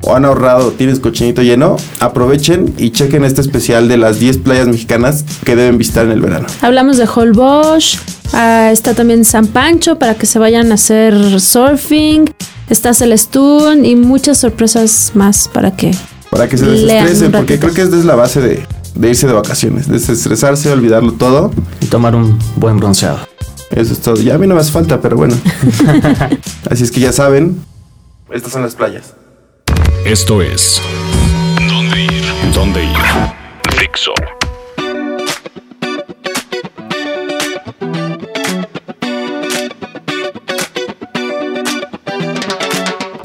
o 0.05 0.15
han 0.15 0.25
ahorrado, 0.25 0.71
tienes 0.71 0.99
cochinito 0.99 1.41
lleno, 1.41 1.77
aprovechen 1.99 2.73
y 2.77 2.91
chequen 2.91 3.23
este 3.23 3.41
especial 3.41 3.87
de 3.87 3.97
las 3.97 4.19
10 4.19 4.37
playas 4.37 4.67
mexicanas 4.67 5.25
que 5.43 5.55
deben 5.55 5.77
visitar 5.77 6.05
en 6.05 6.11
el 6.11 6.21
verano. 6.21 6.47
Hablamos 6.61 6.97
de 6.97 7.07
Holbox, 7.07 7.99
ah, 8.33 8.69
está 8.71 8.93
también 8.93 9.25
San 9.25 9.47
Pancho 9.47 9.97
para 9.97 10.15
que 10.15 10.25
se 10.25 10.39
vayan 10.39 10.71
a 10.71 10.75
hacer 10.75 11.39
surfing, 11.41 12.29
está 12.69 12.93
Celestún 12.93 13.83
y 13.85 13.95
muchas 13.95 14.37
sorpresas 14.37 15.11
más 15.15 15.47
para 15.47 15.75
que 15.75 15.91
Para 16.29 16.47
que 16.47 16.57
se 16.57 16.65
desestresen, 16.65 17.31
porque 17.31 17.59
creo 17.59 17.73
que 17.73 17.81
esta 17.81 17.97
es 17.97 18.05
la 18.05 18.15
base 18.15 18.41
de, 18.41 18.65
de 18.93 19.09
irse 19.09 19.27
de 19.27 19.33
vacaciones. 19.33 19.87
Desestresarse, 19.87 20.71
olvidarlo 20.71 21.13
todo. 21.13 21.51
Y 21.81 21.87
tomar 21.87 22.15
un 22.15 22.37
buen 22.55 22.77
bronceado. 22.77 23.19
Eso 23.71 23.93
es 23.93 23.99
todo. 23.99 24.15
Ya 24.15 24.35
a 24.35 24.37
mí 24.37 24.47
no 24.47 24.55
me 24.55 24.61
hace 24.61 24.71
falta, 24.71 25.01
pero 25.01 25.17
bueno. 25.17 25.35
Así 26.69 26.83
es 26.83 26.91
que 26.91 26.99
ya 26.99 27.11
saben, 27.11 27.61
estas 28.31 28.51
son 28.51 28.61
las 28.61 28.75
playas. 28.75 29.13
Esto 30.05 30.39
es 30.39 30.79
¿Dónde 31.67 32.03
ir? 32.03 32.23
¿Dónde 32.53 32.83
ir? 32.83 32.91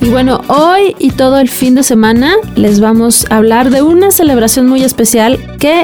Y 0.01 0.09
bueno, 0.09 0.41
hoy 0.49 0.97
y 0.99 1.11
todo 1.11 1.39
el 1.39 1.51
fin 1.51 1.75
de 1.75 1.83
semana 1.83 2.35
les 2.57 2.81
vamos 2.81 3.27
a 3.31 3.37
hablar 3.37 3.69
de 3.69 3.83
una 3.83 4.11
celebración 4.11 4.67
muy 4.67 4.83
especial 4.83 5.39
que 5.59 5.83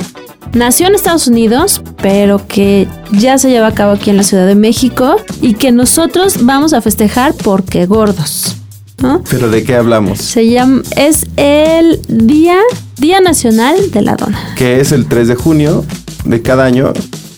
nació 0.54 0.86
en 0.86 0.94
Estados 0.94 1.28
Unidos, 1.28 1.82
pero 1.98 2.46
que 2.48 2.88
ya 3.12 3.36
se 3.36 3.50
lleva 3.50 3.66
a 3.66 3.74
cabo 3.74 3.92
aquí 3.92 4.08
en 4.08 4.16
la 4.16 4.22
Ciudad 4.22 4.46
de 4.46 4.54
México 4.54 5.16
y 5.42 5.54
que 5.54 5.72
nosotros 5.72 6.46
vamos 6.46 6.72
a 6.72 6.80
festejar 6.80 7.34
porque 7.34 7.84
gordos. 7.84 8.56
¿No? 9.02 9.22
Pero 9.30 9.50
¿de 9.50 9.62
qué 9.64 9.76
hablamos? 9.76 10.18
Se 10.20 10.48
llama, 10.48 10.82
es 10.96 11.26
el 11.36 12.00
Día, 12.08 12.58
Día 12.98 13.20
Nacional 13.20 13.90
de 13.90 14.02
la 14.02 14.16
Dona. 14.16 14.54
Que 14.56 14.80
es 14.80 14.92
el 14.92 15.06
3 15.06 15.28
de 15.28 15.34
junio 15.34 15.84
de 16.24 16.42
cada 16.42 16.64
año 16.64 16.92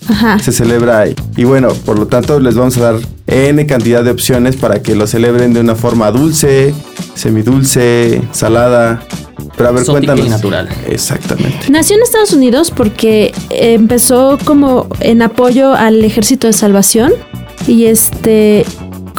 Ajá. 0.08 0.38
se 0.38 0.52
celebra 0.52 1.00
ahí. 1.00 1.14
Y 1.36 1.44
bueno, 1.44 1.68
por 1.84 1.98
lo 1.98 2.06
tanto 2.06 2.40
les 2.40 2.54
vamos 2.54 2.76
a 2.78 2.92
dar 2.92 2.96
N 3.26 3.66
cantidad 3.66 4.02
de 4.04 4.10
opciones 4.10 4.56
para 4.56 4.80
que 4.82 4.94
lo 4.94 5.06
celebren 5.06 5.52
de 5.52 5.60
una 5.60 5.74
forma 5.74 6.10
dulce, 6.10 6.72
semidulce, 7.14 8.22
salada. 8.32 9.02
Pero 9.56 9.68
a 9.68 9.72
ver, 9.72 9.82
Exótica 9.82 10.12
cuéntanos. 10.14 10.26
y 10.26 10.30
natural. 10.30 10.68
Exactamente. 10.86 11.68
Nació 11.70 11.96
en 11.96 12.02
Estados 12.02 12.32
Unidos 12.32 12.70
porque 12.74 13.34
empezó 13.50 14.38
como 14.44 14.86
en 15.00 15.20
apoyo 15.22 15.74
al 15.74 16.02
Ejército 16.04 16.46
de 16.46 16.52
Salvación 16.52 17.12
y 17.66 17.84
este 17.86 18.64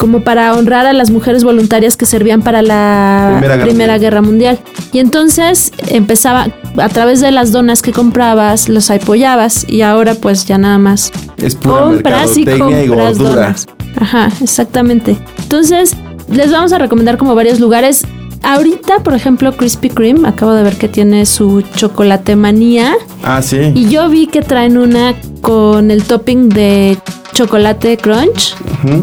como 0.00 0.22
para 0.22 0.54
honrar 0.54 0.86
a 0.86 0.94
las 0.94 1.10
mujeres 1.10 1.44
voluntarias 1.44 1.98
que 1.98 2.06
servían 2.06 2.40
para 2.40 2.62
la 2.62 3.36
Primera 3.38 3.62
Primera, 3.62 3.98
Guerra 3.98 4.22
Mundial. 4.22 4.58
Y 4.94 4.98
entonces 4.98 5.72
empezaba 5.88 6.48
a 6.78 6.88
través 6.88 7.20
de 7.20 7.30
las 7.30 7.52
donas 7.52 7.82
que 7.82 7.92
comprabas, 7.92 8.70
los 8.70 8.90
apoyabas 8.90 9.66
y 9.68 9.82
ahora 9.82 10.14
pues 10.14 10.46
ya 10.46 10.56
nada 10.56 10.78
más 10.78 11.12
Es 11.36 11.54
pura 11.54 11.82
compras 11.82 12.34
y 12.38 12.42
y 12.42 12.44
compras 12.46 12.88
gordura. 13.18 13.30
donas. 13.42 13.66
Ajá, 14.00 14.30
exactamente. 14.42 15.18
Entonces, 15.42 15.94
les 16.32 16.50
vamos 16.50 16.72
a 16.72 16.78
recomendar 16.78 17.18
como 17.18 17.34
varios 17.34 17.60
lugares. 17.60 18.06
Ahorita, 18.42 19.00
por 19.02 19.12
ejemplo, 19.12 19.54
Krispy 19.54 19.90
Kreme, 19.90 20.26
acabo 20.26 20.52
de 20.54 20.62
ver 20.62 20.76
que 20.76 20.88
tiene 20.88 21.26
su 21.26 21.60
chocolate 21.76 22.36
manía. 22.36 22.94
Ah, 23.22 23.42
sí. 23.42 23.58
Y 23.74 23.90
yo 23.90 24.08
vi 24.08 24.28
que 24.28 24.40
traen 24.40 24.78
una 24.78 25.14
con 25.42 25.90
el 25.90 26.04
topping 26.04 26.48
de 26.48 26.96
chocolate 27.34 27.98
crunch. 27.98 28.54
Ujú. 28.82 29.02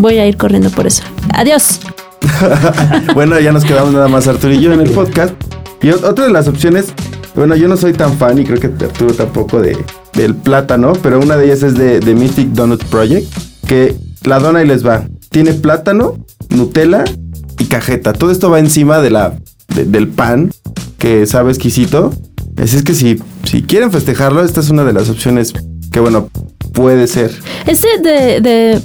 Voy 0.00 0.18
a 0.18 0.26
ir 0.26 0.36
corriendo 0.36 0.70
por 0.70 0.86
eso. 0.86 1.02
Adiós. 1.34 1.80
bueno, 3.14 3.38
ya 3.40 3.52
nos 3.52 3.64
quedamos 3.64 3.92
nada 3.92 4.08
más 4.08 4.26
Arturo 4.28 4.52
y 4.54 4.60
yo 4.60 4.72
en 4.72 4.80
el 4.80 4.90
podcast. 4.90 5.34
Y 5.82 5.88
ot- 5.88 6.04
otra 6.04 6.26
de 6.26 6.32
las 6.32 6.48
opciones, 6.48 6.86
bueno, 7.34 7.54
yo 7.56 7.68
no 7.68 7.76
soy 7.76 7.92
tan 7.92 8.16
fan 8.16 8.38
y 8.38 8.44
creo 8.44 8.60
que 8.60 8.66
Arturo 8.84 9.12
tampoco 9.14 9.60
de, 9.60 9.76
del 10.14 10.34
plátano, 10.34 10.92
pero 11.02 11.20
una 11.20 11.36
de 11.36 11.46
ellas 11.46 11.62
es 11.62 11.74
de, 11.74 12.00
de 12.00 12.14
Mystic 12.14 12.48
Donut 12.50 12.82
Project, 12.84 13.26
que 13.66 13.94
la 14.24 14.38
dona 14.38 14.62
y 14.62 14.66
les 14.66 14.86
va. 14.86 15.04
Tiene 15.30 15.52
plátano, 15.54 16.16
Nutella 16.50 17.04
y 17.58 17.64
cajeta. 17.66 18.12
Todo 18.12 18.30
esto 18.30 18.50
va 18.50 18.58
encima 18.58 18.98
de 19.00 19.10
la, 19.10 19.34
de- 19.74 19.84
del 19.84 20.08
pan, 20.08 20.50
que 20.98 21.26
sabe 21.26 21.50
exquisito. 21.50 22.12
Así 22.56 22.76
es 22.76 22.82
que 22.82 22.94
si, 22.94 23.22
si 23.44 23.62
quieren 23.62 23.92
festejarlo, 23.92 24.44
esta 24.44 24.60
es 24.60 24.70
una 24.70 24.84
de 24.84 24.92
las 24.92 25.08
opciones 25.10 25.52
que, 25.92 26.00
bueno, 26.00 26.28
puede 26.72 27.06
ser. 27.06 27.30
Ese 27.66 27.86
de, 28.02 28.40
de, 28.40 28.80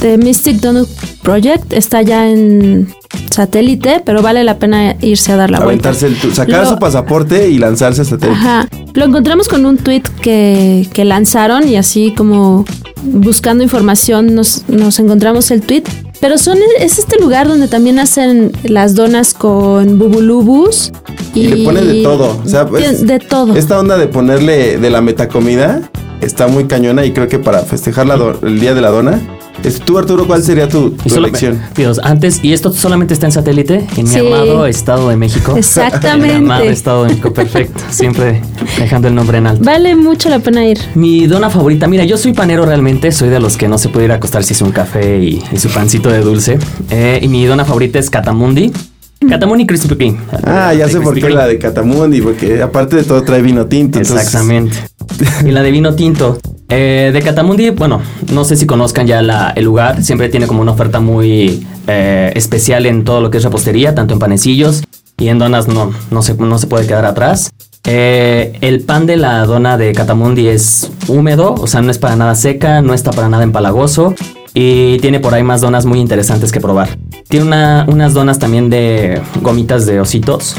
de 0.00 0.18
Mystic 0.18 0.60
Donut 0.60 0.88
Project 1.22 1.72
está 1.72 2.02
ya 2.02 2.28
en 2.28 2.88
satélite, 3.30 4.02
pero 4.04 4.22
vale 4.22 4.44
la 4.44 4.58
pena 4.58 4.96
irse 5.00 5.32
a 5.32 5.36
dar 5.36 5.50
la 5.50 5.60
vuelta. 5.60 5.88
Aventarse 5.90 6.06
el 6.06 6.16
tu- 6.16 6.34
sacar 6.34 6.64
Lo- 6.64 6.70
su 6.70 6.78
pasaporte 6.78 7.48
y 7.48 7.58
lanzarse 7.58 8.02
hasta 8.02 8.16
satélite. 8.16 8.38
Ajá. 8.40 8.68
Lo 8.94 9.04
encontramos 9.04 9.48
con 9.48 9.64
un 9.66 9.76
tweet 9.78 10.02
que, 10.22 10.88
que 10.92 11.04
lanzaron 11.04 11.68
y 11.68 11.76
así 11.76 12.12
como 12.16 12.64
buscando 13.02 13.62
información 13.62 14.34
nos, 14.34 14.64
nos 14.68 14.98
encontramos 14.98 15.50
el 15.50 15.62
tweet. 15.62 15.84
Pero 16.20 16.36
son, 16.36 16.58
es 16.80 16.98
este 16.98 17.20
lugar 17.20 17.46
donde 17.46 17.68
también 17.68 18.00
hacen 18.00 18.50
las 18.64 18.96
donas 18.96 19.34
con 19.34 19.98
bubulubus. 20.00 20.90
Y 21.34 21.46
le 21.46 21.64
ponen 21.64 21.86
de 21.86 22.02
todo, 22.02 22.40
o 22.44 22.48
sea, 22.48 22.66
Tien- 22.66 22.90
es- 22.90 23.06
de 23.06 23.20
todo. 23.20 23.54
Esta 23.54 23.78
onda 23.78 23.96
de 23.96 24.08
ponerle 24.08 24.78
de 24.78 24.90
la 24.90 25.00
metacomida 25.00 25.88
está 26.20 26.46
muy 26.48 26.64
cañona 26.64 27.04
y 27.04 27.12
creo 27.12 27.28
que 27.28 27.38
para 27.38 27.60
festejar 27.60 28.06
la 28.06 28.18
el 28.42 28.60
día 28.60 28.74
de 28.74 28.80
la 28.80 28.90
dona. 28.90 29.20
Es, 29.64 29.80
tú, 29.80 29.98
Arturo, 29.98 30.24
¿cuál 30.28 30.40
sería 30.44 30.68
tu, 30.68 30.90
tu 30.90 31.02
Y 31.08 31.10
solo- 31.10 31.26
elección? 31.26 31.60
Dios, 31.74 31.98
antes, 32.04 32.38
y 32.44 32.52
esto 32.52 32.70
solamente 32.72 33.12
está 33.12 33.26
en 33.26 33.32
satélite, 33.32 33.84
en 33.96 34.08
mi 34.08 34.14
amado 34.14 34.66
Estado 34.66 35.08
de 35.08 35.16
México. 35.16 35.56
Exactamente. 35.56 36.36
En 36.36 36.42
mi 36.44 36.46
amado 36.52 36.62
Estado 36.64 37.02
de 37.02 37.08
México, 37.10 37.32
perfecto. 37.32 37.82
Siempre 37.90 38.40
dejando 38.78 39.08
el 39.08 39.16
nombre 39.16 39.38
en 39.38 39.48
alto. 39.48 39.64
Vale 39.64 39.96
mucho 39.96 40.28
la 40.28 40.38
pena 40.38 40.64
ir. 40.64 40.78
Mi 40.94 41.26
dona 41.26 41.50
favorita, 41.50 41.88
mira, 41.88 42.04
yo 42.04 42.16
soy 42.16 42.34
panero 42.34 42.66
realmente, 42.66 43.10
soy 43.10 43.30
de 43.30 43.40
los 43.40 43.56
que 43.56 43.66
no 43.66 43.78
se 43.78 43.88
puede 43.88 44.04
ir 44.06 44.12
a 44.12 44.16
acostar 44.16 44.44
si 44.44 44.52
es 44.52 44.62
un 44.62 44.70
café 44.70 45.18
y, 45.18 45.42
y 45.50 45.58
su 45.58 45.68
pancito 45.70 46.08
de 46.08 46.20
dulce. 46.20 46.56
Eh, 46.90 47.18
y 47.20 47.26
mi 47.26 47.44
dona 47.44 47.64
favorita 47.64 47.98
es 47.98 48.10
Catamundi. 48.10 48.70
Catamundi 49.28 49.66
Krispy 49.66 49.96
Kreme. 49.96 50.18
Ah, 50.44 50.72
ya 50.72 50.88
sé 50.88 51.00
por 51.00 51.16
qué 51.18 51.28
la 51.30 51.48
de 51.48 51.58
Catamundi, 51.58 52.20
porque 52.20 52.62
aparte 52.62 52.94
de 52.94 53.02
todo 53.02 53.22
trae 53.22 53.42
vino 53.42 53.66
tinto. 53.66 53.98
entonces- 53.98 54.24
Exactamente. 54.24 54.76
Y 55.44 55.50
la 55.50 55.62
de 55.62 55.70
vino 55.70 55.94
tinto. 55.94 56.38
Eh, 56.70 57.10
de 57.14 57.22
Catamundi, 57.22 57.70
bueno, 57.70 58.02
no 58.30 58.44
sé 58.44 58.56
si 58.56 58.66
conozcan 58.66 59.06
ya 59.06 59.20
el 59.54 59.64
lugar. 59.64 60.02
Siempre 60.02 60.28
tiene 60.28 60.46
como 60.46 60.60
una 60.60 60.72
oferta 60.72 61.00
muy 61.00 61.66
eh, 61.86 62.32
especial 62.34 62.86
en 62.86 63.04
todo 63.04 63.20
lo 63.20 63.30
que 63.30 63.38
es 63.38 63.44
repostería, 63.44 63.94
tanto 63.94 64.14
en 64.14 64.20
panecillos 64.20 64.82
y 65.18 65.28
en 65.28 65.38
donas 65.38 65.66
no, 65.66 65.92
no, 66.10 66.22
se, 66.22 66.34
no 66.34 66.58
se 66.58 66.66
puede 66.66 66.86
quedar 66.86 67.04
atrás. 67.04 67.50
Eh, 67.84 68.58
el 68.60 68.82
pan 68.82 69.06
de 69.06 69.16
la 69.16 69.46
dona 69.46 69.78
de 69.78 69.92
Catamundi 69.92 70.48
es 70.48 70.90
húmedo, 71.08 71.54
o 71.54 71.66
sea, 71.66 71.80
no 71.80 71.90
es 71.90 71.98
para 71.98 72.16
nada 72.16 72.34
seca, 72.34 72.82
no 72.82 72.92
está 72.92 73.10
para 73.10 73.28
nada 73.28 73.44
empalagoso. 73.44 74.14
Y 74.60 74.98
tiene 74.98 75.20
por 75.20 75.34
ahí 75.34 75.44
más 75.44 75.60
donas 75.60 75.86
muy 75.86 76.00
interesantes 76.00 76.50
que 76.50 76.60
probar. 76.60 76.88
Tiene 77.28 77.46
una- 77.46 77.86
unas 77.88 78.12
donas 78.12 78.40
también 78.40 78.70
de 78.70 79.20
gomitas 79.40 79.86
de 79.86 80.00
ositos. 80.00 80.56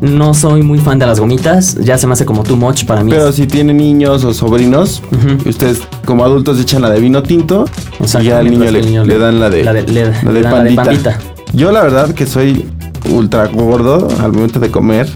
No 0.00 0.34
soy 0.34 0.64
muy 0.64 0.80
fan 0.80 0.98
de 0.98 1.06
las 1.06 1.20
gomitas, 1.20 1.76
ya 1.76 1.96
se 1.96 2.08
me 2.08 2.14
hace 2.14 2.24
como 2.24 2.42
too 2.42 2.56
much 2.56 2.86
para 2.86 3.04
mí. 3.04 3.12
Pero 3.12 3.30
si 3.30 3.46
tienen 3.46 3.76
niños 3.76 4.24
o 4.24 4.34
sobrinos, 4.34 5.00
ustedes 5.46 5.80
como 6.04 6.24
adultos 6.24 6.58
echan 6.60 6.82
la 6.82 6.90
de 6.90 6.98
vino 6.98 7.22
tinto, 7.22 7.66
y 8.00 8.06
ya 8.24 8.38
al 8.40 8.46
Exactamente, 8.48 8.50
niño 8.58 8.70
le, 8.72 8.78
el 8.80 8.86
niño 8.86 9.04
le 9.04 9.14
le- 9.14 9.18
dan 9.20 9.38
la 9.38 9.48
de, 9.48 9.62
la 9.64 9.72
de- 9.74 9.82
le- 9.84 10.06
la 10.06 10.10
de 10.10 10.32
le 10.32 10.42
dan 10.42 10.52
la 10.52 10.62
de 10.64 10.74
pandita. 10.74 11.10
pandita. 11.10 11.18
Yo 11.52 11.70
la 11.70 11.82
verdad 11.82 12.12
que 12.12 12.26
soy 12.26 12.66
ultra 13.12 13.46
gordo 13.46 14.08
al 14.20 14.32
momento 14.32 14.58
de 14.58 14.72
comer. 14.72 15.08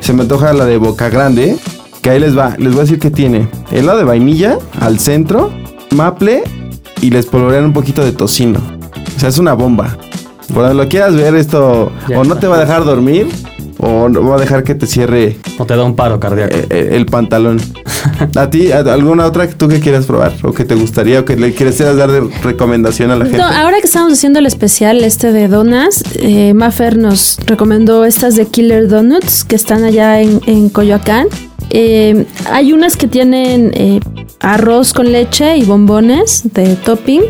Se 0.00 0.12
me 0.12 0.20
antoja 0.22 0.52
la 0.52 0.66
de 0.66 0.76
boca 0.76 1.08
grande, 1.08 1.56
que 2.02 2.10
ahí 2.10 2.20
les 2.20 2.36
va. 2.36 2.56
Les 2.58 2.72
voy 2.72 2.80
a 2.80 2.82
decir 2.82 2.98
que 2.98 3.10
tiene 3.10 3.48
helado 3.70 3.96
de 3.96 4.04
vainilla 4.04 4.58
al 4.80 4.98
centro, 4.98 5.50
maple 5.92 6.42
y 7.04 7.10
les 7.10 7.26
polvorean 7.26 7.64
un 7.64 7.72
poquito 7.72 8.04
de 8.04 8.12
tocino. 8.12 8.60
O 9.16 9.20
sea, 9.20 9.28
es 9.28 9.38
una 9.38 9.52
bomba. 9.52 9.96
Cuando 10.52 10.74
lo 10.74 10.88
quieras 10.88 11.14
ver 11.14 11.34
esto, 11.34 11.90
Ya 12.08 12.18
o 12.20 12.24
no 12.24 12.36
te 12.36 12.46
va 12.46 12.56
a 12.56 12.60
dejar 12.60 12.84
dormir, 12.84 13.28
o 13.78 14.08
no 14.08 14.28
va 14.28 14.36
a 14.36 14.38
dejar 14.40 14.62
que 14.62 14.74
te 14.74 14.86
cierre 14.86 15.36
O 15.58 15.64
te 15.66 15.74
da 15.76 15.82
un 15.84 15.96
paro 15.96 16.20
cardíaco. 16.20 16.54
eh, 16.54 16.66
eh, 16.70 16.88
el 16.92 17.06
pantalón. 17.06 17.60
¿A 18.36 18.48
ti, 18.50 18.70
a- 18.70 18.78
alguna 18.80 19.26
otra 19.26 19.48
que 19.48 19.54
tú 19.54 19.66
que 19.68 19.80
quieras 19.80 20.06
probar? 20.06 20.32
¿O 20.42 20.52
que 20.52 20.64
te 20.64 20.74
gustaría? 20.74 21.20
¿O 21.20 21.24
que 21.24 21.36
le 21.36 21.52
quieras 21.54 21.78
dar 21.96 22.10
de 22.10 22.20
recomendación 22.42 23.10
a 23.10 23.16
la 23.16 23.24
gente? 23.24 23.38
No, 23.38 23.44
ahora 23.46 23.78
que 23.80 23.86
estamos 23.86 24.12
haciendo 24.12 24.38
el 24.38 24.46
especial 24.46 25.02
este 25.02 25.32
de 25.32 25.48
donas, 25.48 26.02
eh, 26.16 26.52
Maffer 26.54 26.96
nos 26.98 27.38
recomendó 27.46 28.04
estas 28.04 28.36
de 28.36 28.46
Killer 28.46 28.88
Donuts 28.88 29.44
que 29.44 29.56
están 29.56 29.82
allá 29.84 30.20
en, 30.20 30.40
en 30.46 30.68
Coyoacán. 30.68 31.26
Eh, 31.76 32.24
hay 32.52 32.72
unas 32.72 32.96
que 32.96 33.08
tienen 33.08 33.72
eh, 33.74 33.98
arroz 34.38 34.92
con 34.92 35.10
leche 35.10 35.56
y 35.56 35.64
bombones 35.64 36.42
de 36.54 36.76
topping. 36.76 37.22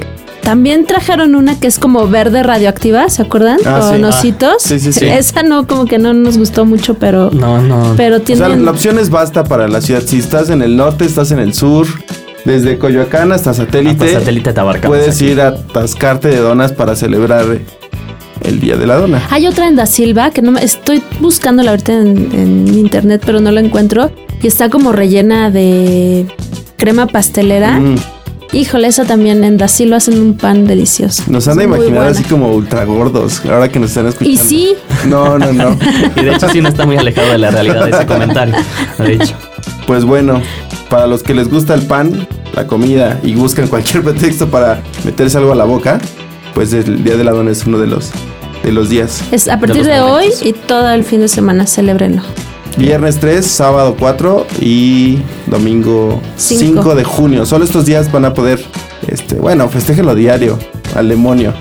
También 0.42 0.84
trajeron 0.84 1.34
una 1.34 1.58
que 1.58 1.66
es 1.66 1.78
como 1.78 2.06
verde 2.06 2.42
radioactiva, 2.42 3.08
¿se 3.08 3.22
acuerdan? 3.22 3.56
Ah, 3.64 3.78
Con 3.88 3.96
sí. 4.00 4.04
ositos. 4.04 4.56
Sí, 4.62 4.78
sí, 4.78 4.92
sí. 4.92 5.06
Esa 5.06 5.42
no, 5.42 5.66
como 5.66 5.86
que 5.86 5.96
no 5.98 6.12
nos 6.12 6.36
gustó 6.36 6.66
mucho, 6.66 6.92
pero, 6.94 7.30
No, 7.30 7.62
no. 7.62 7.94
pero 7.96 8.16
O 8.16 8.18
sea, 8.18 8.26
tienen... 8.26 8.64
la 8.66 8.70
opción 8.72 8.98
es 8.98 9.08
basta 9.08 9.44
para 9.44 9.66
la 9.68 9.80
ciudad. 9.80 10.02
Si 10.04 10.18
estás 10.18 10.50
en 10.50 10.60
el 10.60 10.76
norte, 10.76 11.06
estás 11.06 11.30
en 11.30 11.38
el 11.38 11.54
sur, 11.54 11.86
desde 12.44 12.76
Coyoacán 12.76 13.32
hasta 13.32 13.54
satélite, 13.54 14.04
Hasta 14.04 14.18
satélite 14.20 14.52
te 14.52 14.60
abarcamos 14.60 14.98
puedes 14.98 15.16
aquí. 15.16 15.28
ir 15.30 15.40
a 15.40 15.48
atascarte 15.48 16.28
de 16.28 16.36
donas 16.40 16.72
para 16.72 16.94
celebrar 16.94 17.46
el 18.44 18.60
Día 18.60 18.76
de 18.76 18.86
la 18.86 18.96
Dona. 18.96 19.22
Hay 19.30 19.46
otra 19.46 19.66
en 19.68 19.76
Da 19.76 19.86
Silva 19.86 20.30
que 20.30 20.42
no 20.42 20.52
me, 20.52 20.62
estoy 20.62 21.02
buscándola 21.20 21.70
ahorita 21.70 21.92
en, 21.92 22.30
en 22.32 22.78
internet, 22.78 23.22
pero 23.24 23.40
no 23.40 23.50
la 23.50 23.60
encuentro. 23.60 24.10
Y 24.42 24.46
está 24.46 24.68
como 24.68 24.92
rellena 24.92 25.50
de 25.50 26.26
crema 26.76 27.06
pastelera. 27.06 27.80
Mm, 27.80 27.96
Híjole, 28.52 28.86
esa 28.86 29.04
también 29.04 29.42
en 29.42 29.56
Da 29.56 29.66
Silva 29.66 29.96
hacen 29.96 30.20
un 30.20 30.36
pan 30.36 30.64
delicioso. 30.64 31.24
nos 31.26 31.48
han 31.48 31.58
de 31.58 31.64
imaginar 31.64 32.06
así 32.06 32.22
como 32.22 32.52
ultra 32.54 32.84
gordos, 32.84 33.42
ahora 33.46 33.68
que 33.68 33.80
nos 33.80 33.90
están 33.90 34.06
escuchando. 34.06 34.32
Y 34.32 34.36
sí, 34.36 34.74
No, 35.08 35.38
no, 35.38 35.52
no. 35.52 35.76
Y 36.16 36.24
de 36.24 36.34
hecho 36.34 36.48
sí 36.50 36.60
no 36.60 36.68
está 36.68 36.86
muy 36.86 36.96
alejado 36.96 37.32
de 37.32 37.38
la 37.38 37.50
realidad 37.50 37.84
de 37.84 37.90
ese 37.90 38.06
comentario. 38.06 38.54
De 38.98 39.14
hecho. 39.14 39.34
Pues 39.88 40.04
bueno, 40.04 40.40
para 40.88 41.08
los 41.08 41.24
que 41.24 41.34
les 41.34 41.50
gusta 41.50 41.74
el 41.74 41.82
pan, 41.82 42.28
la 42.54 42.68
comida 42.68 43.18
y 43.24 43.34
buscan 43.34 43.66
cualquier 43.66 44.04
pretexto 44.04 44.46
para 44.48 44.80
meterse 45.04 45.36
algo 45.36 45.50
a 45.50 45.56
la 45.56 45.64
boca, 45.64 45.98
pues 46.54 46.72
el 46.72 47.02
Día 47.02 47.16
de 47.16 47.24
la 47.24 47.32
Dona 47.32 47.50
es 47.50 47.66
uno 47.66 47.78
de 47.78 47.88
los, 47.88 48.12
de 48.64 48.72
los 48.72 48.88
días. 48.88 49.22
es 49.30 49.48
a 49.48 49.60
partir 49.60 49.84
de, 49.84 50.00
hoy 50.00 50.30
y 50.42 50.52
todo 50.52 50.90
el 50.90 51.04
fin 51.04 51.20
de 51.20 51.28
semana, 51.28 51.66
celebrenlo. 51.66 52.22
Viernes 52.76 53.20
3, 53.20 53.46
sábado 53.46 53.94
4 53.98 54.46
y 54.60 55.18
domingo 55.46 56.20
Cinco. 56.36 56.82
5 56.82 56.94
de 56.96 57.04
junio. 57.04 57.46
Solo 57.46 57.64
estos 57.64 57.86
días 57.86 58.10
van 58.10 58.24
a 58.24 58.34
poder, 58.34 58.64
este, 59.06 59.36
bueno, 59.36 59.68
festéjenlo 59.68 60.14
diario, 60.14 60.58
al 60.96 61.08
demonio. 61.08 61.54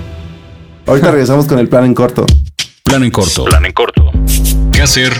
Ahorita 0.86 1.10
regresamos 1.12 1.46
con 1.46 1.58
el 1.58 1.68
plan 1.68 1.84
en 1.84 1.94
corto. 1.94 2.26
Plan 2.82 3.04
en 3.04 3.10
corto. 3.10 3.44
Plan 3.44 3.64
en 3.64 3.72
corto. 3.72 4.10
¿Qué 4.72 4.82
hacer 4.82 5.12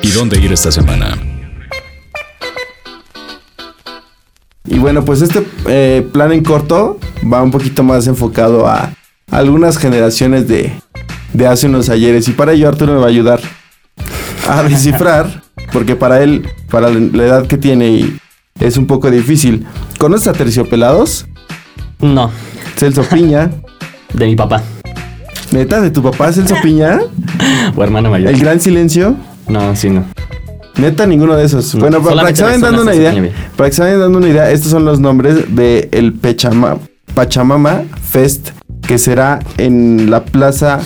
y 0.00 0.10
dónde 0.10 0.38
ir 0.38 0.52
esta 0.52 0.72
semana? 0.72 1.18
Y 4.64 4.78
bueno, 4.78 5.04
pues 5.04 5.20
este 5.20 5.44
eh, 5.66 6.06
plan 6.12 6.32
en 6.32 6.42
corto 6.42 6.98
va 7.30 7.42
un 7.42 7.50
poquito 7.50 7.82
más 7.82 8.06
enfocado 8.06 8.66
a 8.66 8.94
algunas 9.30 9.76
generaciones 9.76 10.48
de, 10.48 10.72
de 11.32 11.46
hace 11.46 11.66
unos 11.66 11.88
ayeres. 11.88 12.28
Y 12.28 12.32
para 12.32 12.52
ello 12.52 12.68
Arturo 12.68 12.94
me 12.94 12.98
va 12.98 13.06
a 13.06 13.10
ayudar 13.10 13.40
a 14.48 14.62
descifrar, 14.68 15.42
porque 15.72 15.96
para 15.96 16.22
él, 16.22 16.48
para 16.70 16.90
la 16.90 17.24
edad 17.24 17.46
que 17.46 17.58
tiene, 17.58 17.90
y 17.90 18.16
es 18.60 18.76
un 18.76 18.86
poco 18.86 19.10
difícil. 19.10 19.66
¿Conoces 19.98 20.28
a 20.28 20.32
Terciopelados? 20.32 21.26
No, 22.00 22.30
Celso 22.76 23.02
Piña. 23.02 23.50
de 24.12 24.26
mi 24.26 24.36
papá. 24.36 24.62
Neta, 25.52 25.80
de 25.80 25.90
tu 25.90 26.02
papá 26.02 26.32
Celso 26.32 26.54
Piña. 26.62 27.00
O 27.76 27.82
hermano 27.82 28.10
mayor. 28.10 28.30
El 28.30 28.38
Gran 28.38 28.60
Silencio. 28.60 29.16
No, 29.48 29.74
sí, 29.74 29.90
no. 29.90 30.04
Neta, 30.76 31.06
ninguno 31.06 31.36
de 31.36 31.44
esos. 31.44 31.74
No, 31.74 31.80
bueno, 31.80 32.02
para, 32.02 32.28
que 32.28 32.36
se 32.36 32.44
vayan 32.44 32.60
dando 32.60 32.82
una 32.82 32.94
idea, 32.94 33.14
para 33.56 33.70
que 33.70 33.76
se 33.76 33.82
vayan 33.82 34.00
dando 34.00 34.18
una 34.18 34.28
idea, 34.28 34.50
estos 34.50 34.70
son 34.70 34.84
los 34.84 35.00
nombres 35.00 35.54
de 35.54 35.88
el 35.92 36.12
Pechama, 36.12 36.78
Pachamama 37.14 37.82
Fest, 38.02 38.50
que 38.86 38.98
será 38.98 39.40
en 39.58 40.10
la 40.10 40.24
Plaza 40.24 40.80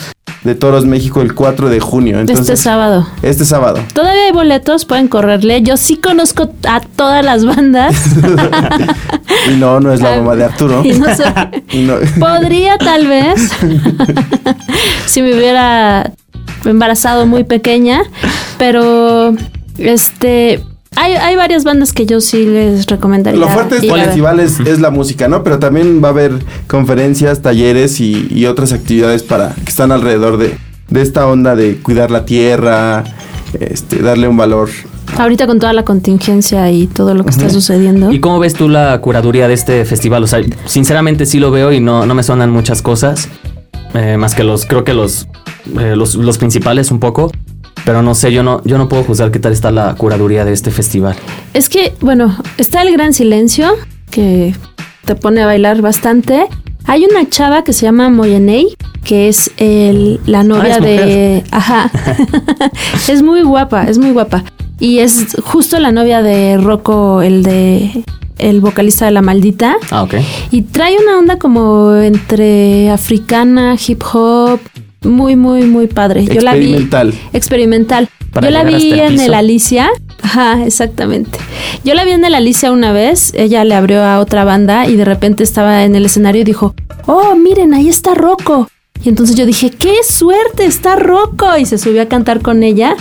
de 0.47 0.55
Toros 0.55 0.87
México 0.87 1.21
el 1.21 1.35
4 1.35 1.69
de 1.69 1.81
junio. 1.81 2.21
este 2.21 2.57
sábado. 2.57 3.07
este 3.23 3.45
sábado. 3.45 3.81
Todavía 3.93 4.27
hay 4.27 4.33
boletos, 4.33 4.85
pueden 4.85 5.09
correrle. 5.09 5.63
Yo 5.63 5.77
sí 5.77 5.97
conozco 5.97 6.51
a 6.69 6.81
todas 6.81 7.25
las 7.25 7.45
bandas. 7.45 7.95
Y 9.51 9.57
no, 9.57 9.81
no 9.81 9.93
es 9.93 10.01
la 10.01 10.17
mamá 10.17 10.35
de 10.37 10.45
Arturo. 10.45 10.83
Y 10.85 10.93
no 10.93 11.07
sé. 11.15 11.25
Y 11.71 11.83
no- 11.83 11.97
Podría 12.19 12.79
tal 12.79 13.07
vez, 13.07 13.51
si 15.07 15.23
me 15.23 15.35
hubiera 15.35 16.13
embarazado 16.65 17.27
muy 17.27 17.45
pequeña, 17.45 18.03
pero 18.59 19.35
este, 19.79 20.63
hay, 20.97 21.13
hay 21.15 21.37
varias 21.37 21.65
bandas 21.65 21.93
que 21.93 22.07
yo 22.07 22.21
sí 22.21 22.45
les 22.47 22.87
recomendaría. 22.87 23.39
Lo 23.41 23.49
fuerte 23.49 23.81
de 23.81 23.87
ir 23.87 23.93
este 23.93 23.93
a 23.93 23.95
ver. 23.97 24.05
festival 24.07 24.41
es, 24.41 24.61
es 24.61 24.81
la 24.81 24.91
música, 24.91 25.29
¿no? 25.29 25.43
Pero 25.45 25.59
también 25.59 26.03
va 26.03 26.09
a 26.09 26.11
haber 26.11 26.33
conferencias, 26.67 27.43
talleres 27.43 28.01
y, 28.01 28.29
y 28.31 28.47
otras 28.47 28.73
actividades 28.73 29.23
para 29.23 29.55
que 29.55 29.69
están 29.69 29.93
alrededor 29.93 30.37
de, 30.39 30.57
de 30.89 31.03
esta 31.03 31.27
onda 31.27 31.55
de 31.57 31.77
cuidar 31.77 32.11
la 32.11 32.25
tierra, 32.25 33.05
este, 33.61 34.01
darle 34.03 34.29
un 34.29 34.37
valor. 34.37 34.69
Ahorita 35.19 35.47
con 35.47 35.61
toda 35.61 35.73
la 35.73 35.85
contingencia 35.85 36.71
y 36.73 36.89
todo 36.89 37.15
lo 37.15 37.25
que 37.25 37.31
está 37.31 37.49
sucediendo. 37.49 38.11
¿Y 38.13 38.19
cómo 38.19 38.41
ves 38.41 38.55
tú 38.55 38.69
la 38.69 39.01
curaduría 39.01 39.47
de 39.47 39.55
este 39.55 39.85
festival? 39.85 40.25
O 40.25 40.27
sea, 40.27 40.41
sinceramente 40.65 41.27
sí 41.27 41.39
lo 41.39 41.51
veo 41.53 41.73
y 41.73 41.79
no, 41.81 42.05
no 42.07 42.15
me 42.15 42.23
suenan 42.25 42.51
muchas 42.51 42.83
cosas. 42.83 43.29
eh, 43.95 44.17
más 44.17 44.35
que 44.35 44.43
los, 44.45 44.67
creo 44.67 44.85
que 44.85 44.95
los, 44.95 45.29
eh, 45.79 45.95
los, 45.97 46.17
los 46.17 46.39
principales 46.39 46.91
un 46.91 46.99
poco. 47.01 47.31
Pero 47.87 48.03
no 48.03 48.17
sé, 48.17 48.33
yo 48.33 48.43
no, 48.43 48.61
yo 48.65 48.79
no 48.79 48.89
puedo 48.89 49.05
juzgar 49.05 49.31
qué 49.31 49.39
tal 49.39 49.53
está 49.53 49.71
la 49.71 49.95
curaduría 49.95 50.45
de 50.45 50.53
este 50.53 50.73
festival. 50.73 51.15
Es 51.55 51.69
que, 51.69 51.95
bueno, 52.01 52.37
está 52.59 52.83
el 52.83 52.93
gran 52.93 53.13
silencio, 53.13 53.77
que 54.11 54.57
te 55.05 55.15
pone 55.15 55.41
a 55.41 55.47
bailar 55.47 55.83
bastante. 55.83 56.49
Hay 56.87 57.07
una 57.09 57.29
chava 57.29 57.63
que 57.63 57.73
se 57.73 57.87
llama 57.87 58.09
Moyenei, 58.11 58.75
que 59.05 59.29
es 59.29 59.53
el, 59.59 60.19
la 60.27 60.43
novia 60.43 60.75
Ah, 60.75 60.79
es 60.79 60.83
de... 60.83 61.45
Ajá. 61.53 61.93
es 63.09 63.23
muy 63.23 63.43
guapa, 63.43 63.85
es 63.85 63.99
muy 63.99 64.11
guapa. 64.11 64.43
Y 64.81 64.99
es 64.99 65.37
justo 65.45 65.79
la 65.79 65.93
novia 65.93 66.23
de 66.23 66.59
Rocco, 66.59 67.23
el 67.23 67.45
de... 67.45 68.05
El 68.39 68.61
vocalista 68.61 69.05
de 69.05 69.13
La 69.13 69.23
Maldita. 69.23 69.77
Ah, 69.93 70.03
ok. 70.03 70.15
Y 70.51 70.63
trae 70.63 70.97
una 70.99 71.19
onda 71.19 71.39
como 71.39 71.95
entre 71.95 72.91
africana, 72.91 73.77
hip 73.87 74.03
hop. 74.13 74.59
Muy, 75.03 75.37
muy, 75.37 75.63
muy 75.67 75.87
padre. 75.87 76.25
Yo 76.25 76.41
la 76.41 76.55
vi 76.55 76.67
Experimental. 76.67 77.15
experimental. 77.33 78.09
Para 78.33 78.49
Yo 78.49 78.53
la 78.53 78.65
vi 78.65 78.93
el 78.93 79.01
en 79.01 79.21
el. 79.21 79.35
Alicia. 79.35 79.89
Ajá, 80.23 80.65
exactamente. 80.65 81.39
Yo 81.85 81.95
la 81.95 82.05
vi 82.05 82.11
en 82.13 82.25
el 82.25 82.35
Alicia 82.35 82.73
una 82.73 82.93
vez. 82.93 83.33
Ella 83.35 83.65
le 83.65 83.75
abrió 83.75 84.03
a 84.03 84.21
otra 84.21 84.45
banda 84.45 84.87
y 84.87 84.97
de 84.97 85.05
repente 85.05 85.43
estaba 85.43 85.85
en 85.85 85.95
el 85.95 86.05
escenario 86.07 86.43
y 86.43 86.45
dijo, 86.45 86.75
oh, 87.07 87.35
miren, 87.37 87.73
ahí 87.75 87.89
está 87.89 88.15
Rocco. 88.15 88.69
Y 89.03 89.09
entonces 89.09 89.37
yo 89.37 89.47
dije, 89.47 89.71
qué 89.71 89.95
suerte, 90.07 90.65
está 90.67 90.97
Rocco. 90.97 91.57
Y 91.59 91.65
se 91.67 91.79
subió 91.79 92.03
a 92.03 92.07
cantar 92.07 92.41
con 92.43 92.63
ella. 92.63 92.95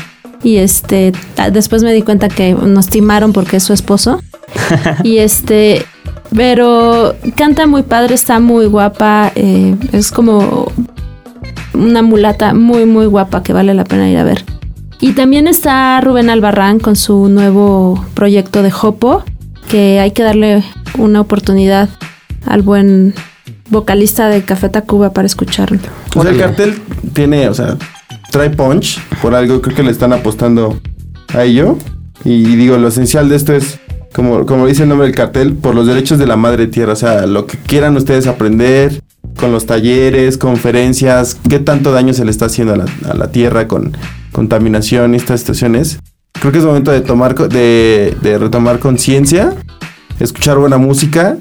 Y 0.43 0.57
este, 0.57 1.11
después 1.51 1.81
me 1.83 1.91
di 1.93 2.01
cuenta 2.03 2.29
que 2.29 2.53
nos 2.53 2.87
timaron 2.87 3.33
porque 3.33 3.57
es 3.57 3.63
su 3.63 3.73
esposo. 3.73 4.21
y 5.03 5.17
este, 5.17 5.83
pero 6.35 7.15
canta 7.35 7.65
muy 7.65 7.81
padre, 7.83 8.15
está 8.15 8.39
muy 8.39 8.67
guapa. 8.67 9.31
eh, 9.35 9.75
es 9.91 10.11
como 10.11 10.71
una 11.75 12.01
mulata 12.01 12.53
muy, 12.53 12.85
muy 12.85 13.05
guapa 13.05 13.43
que 13.43 13.53
vale 13.53 13.73
la 13.73 13.83
pena 13.83 14.09
ir 14.09 14.17
a 14.17 14.23
ver. 14.23 14.43
Y 14.99 15.13
también 15.13 15.47
está 15.47 15.99
Rubén 16.01 16.29
Albarrán 16.29 16.79
con 16.79 16.95
su 16.95 17.29
nuevo 17.29 18.03
proyecto 18.13 18.63
de 18.63 18.71
Jopo, 18.71 19.23
que 19.69 19.99
hay 19.99 20.11
que 20.11 20.23
darle 20.23 20.63
una 20.97 21.21
oportunidad 21.21 21.89
al 22.45 22.61
buen 22.61 23.13
vocalista 23.69 24.29
de 24.29 24.43
Café 24.43 24.69
Tacuba 24.69 25.11
para 25.11 25.25
escucharlo. 25.25 25.79
O 26.15 26.21
sea, 26.21 26.31
el 26.31 26.37
cartel 26.37 26.81
tiene, 27.13 27.49
o 27.49 27.53
sea, 27.53 27.77
trae 28.31 28.49
punch. 28.49 29.01
Por 29.21 29.35
algo 29.35 29.61
creo 29.61 29.75
que 29.75 29.83
le 29.83 29.91
están 29.91 30.13
apostando 30.13 30.79
a 31.33 31.43
ello. 31.43 31.77
Y 32.23 32.55
digo, 32.55 32.77
lo 32.77 32.87
esencial 32.87 33.29
de 33.29 33.35
esto 33.35 33.53
es, 33.53 33.79
como, 34.13 34.45
como 34.45 34.65
dice 34.67 34.83
el 34.83 34.89
nombre 34.89 35.07
del 35.07 35.15
cartel, 35.15 35.53
por 35.53 35.75
los 35.75 35.87
derechos 35.87 36.17
de 36.19 36.27
la 36.27 36.35
madre 36.35 36.67
tierra. 36.67 36.93
O 36.93 36.97
sea, 36.97 37.25
lo 37.25 37.45
que 37.45 37.57
quieran 37.57 37.95
ustedes 37.97 38.27
aprender 38.27 39.01
con 39.39 39.51
los 39.51 39.65
talleres, 39.65 40.37
conferencias, 40.37 41.37
qué 41.49 41.59
tanto 41.59 41.91
daño 41.91 42.13
se 42.13 42.25
le 42.25 42.31
está 42.31 42.45
haciendo 42.45 42.73
a 42.73 42.77
la, 42.77 42.85
a 43.09 43.13
la 43.13 43.31
tierra 43.31 43.67
con 43.67 43.95
contaminación 44.31 45.13
y 45.13 45.17
estas 45.17 45.41
situaciones. 45.41 45.99
Creo 46.39 46.51
que 46.51 46.57
es 46.59 46.65
momento 46.65 46.91
de 46.91 47.01
tomar, 47.01 47.35
co- 47.35 47.47
de, 47.47 48.15
de 48.21 48.37
retomar 48.37 48.79
conciencia, 48.79 49.53
escuchar 50.19 50.57
buena 50.57 50.77
música 50.77 51.37